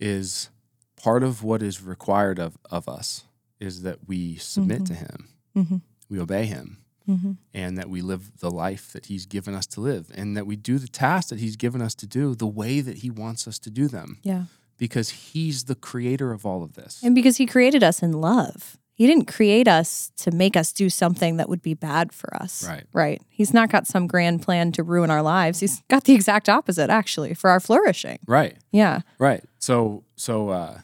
[0.00, 0.50] is
[0.96, 3.24] part of what is required of, of us
[3.60, 5.80] is that we submit to him, Mhm.
[6.08, 6.78] we obey him,
[7.08, 7.32] Mm-hmm.
[7.54, 10.56] and that we live the life that he's given us to live, and that we
[10.56, 13.58] do the tasks that he's given us to do the way that he wants us
[13.60, 14.44] to do them, Yeah.
[14.76, 17.00] because he's the creator of all of this.
[17.04, 18.76] And because he created us in love.
[18.98, 22.66] He didn't create us to make us do something that would be bad for us.
[22.66, 22.84] Right.
[22.94, 23.20] Right.
[23.28, 25.60] He's not got some grand plan to ruin our lives.
[25.60, 28.18] He's got the exact opposite, actually, for our flourishing.
[28.26, 28.56] Right.
[28.72, 29.00] Yeah.
[29.18, 29.44] Right.
[29.58, 30.78] So so uh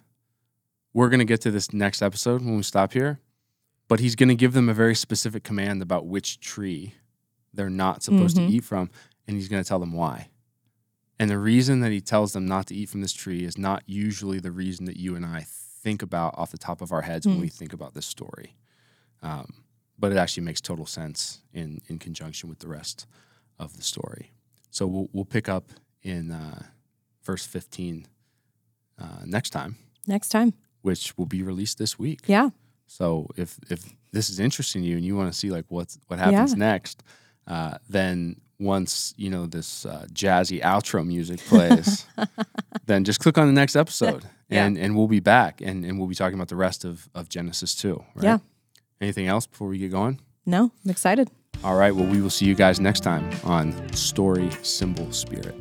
[0.93, 3.19] we're going to get to this next episode when we stop here,
[3.93, 6.95] but he's going to give them a very specific command about which tree
[7.53, 8.47] they're not supposed Mhm.
[8.49, 8.89] to eat from
[9.27, 10.31] and he's going to tell them why.
[11.19, 13.83] And the reason that he tells them not to eat from this tree is not
[13.87, 17.27] usually the reason that you and I think about off the top of our heads
[17.27, 17.41] when Mm.
[17.43, 18.57] we think about this story.
[19.21, 19.53] Um,
[19.99, 23.07] but it actually makes total sense in in conjunction with the rest
[23.59, 24.33] of the story.
[24.71, 25.71] So we'll we'll pick up
[26.03, 26.63] in uh,
[27.23, 28.07] verse 15
[28.99, 29.77] uh, next time,
[30.07, 30.55] Next time.
[30.81, 32.21] which will be released this week.
[32.27, 32.51] Yeah.
[32.99, 33.81] So if if
[34.13, 36.59] this is interesting to you and you want to see like what's what happens Yeah.
[36.73, 37.03] next,
[37.47, 42.07] uh, then once you know this uh, jazzy outro music plays,
[42.87, 44.67] then just click on the next episode Yeah.
[44.67, 47.29] and and we'll be back and and we'll be talking about the rest of of
[47.29, 47.95] Genesis 2.
[48.15, 48.25] Right?
[48.25, 48.39] Yeah.
[49.01, 50.21] Anything else before we get going?
[50.45, 51.29] No, I'm excited.
[51.65, 51.95] All right.
[51.97, 55.55] Well, we will see you guys next time on Story Symbol Spirit.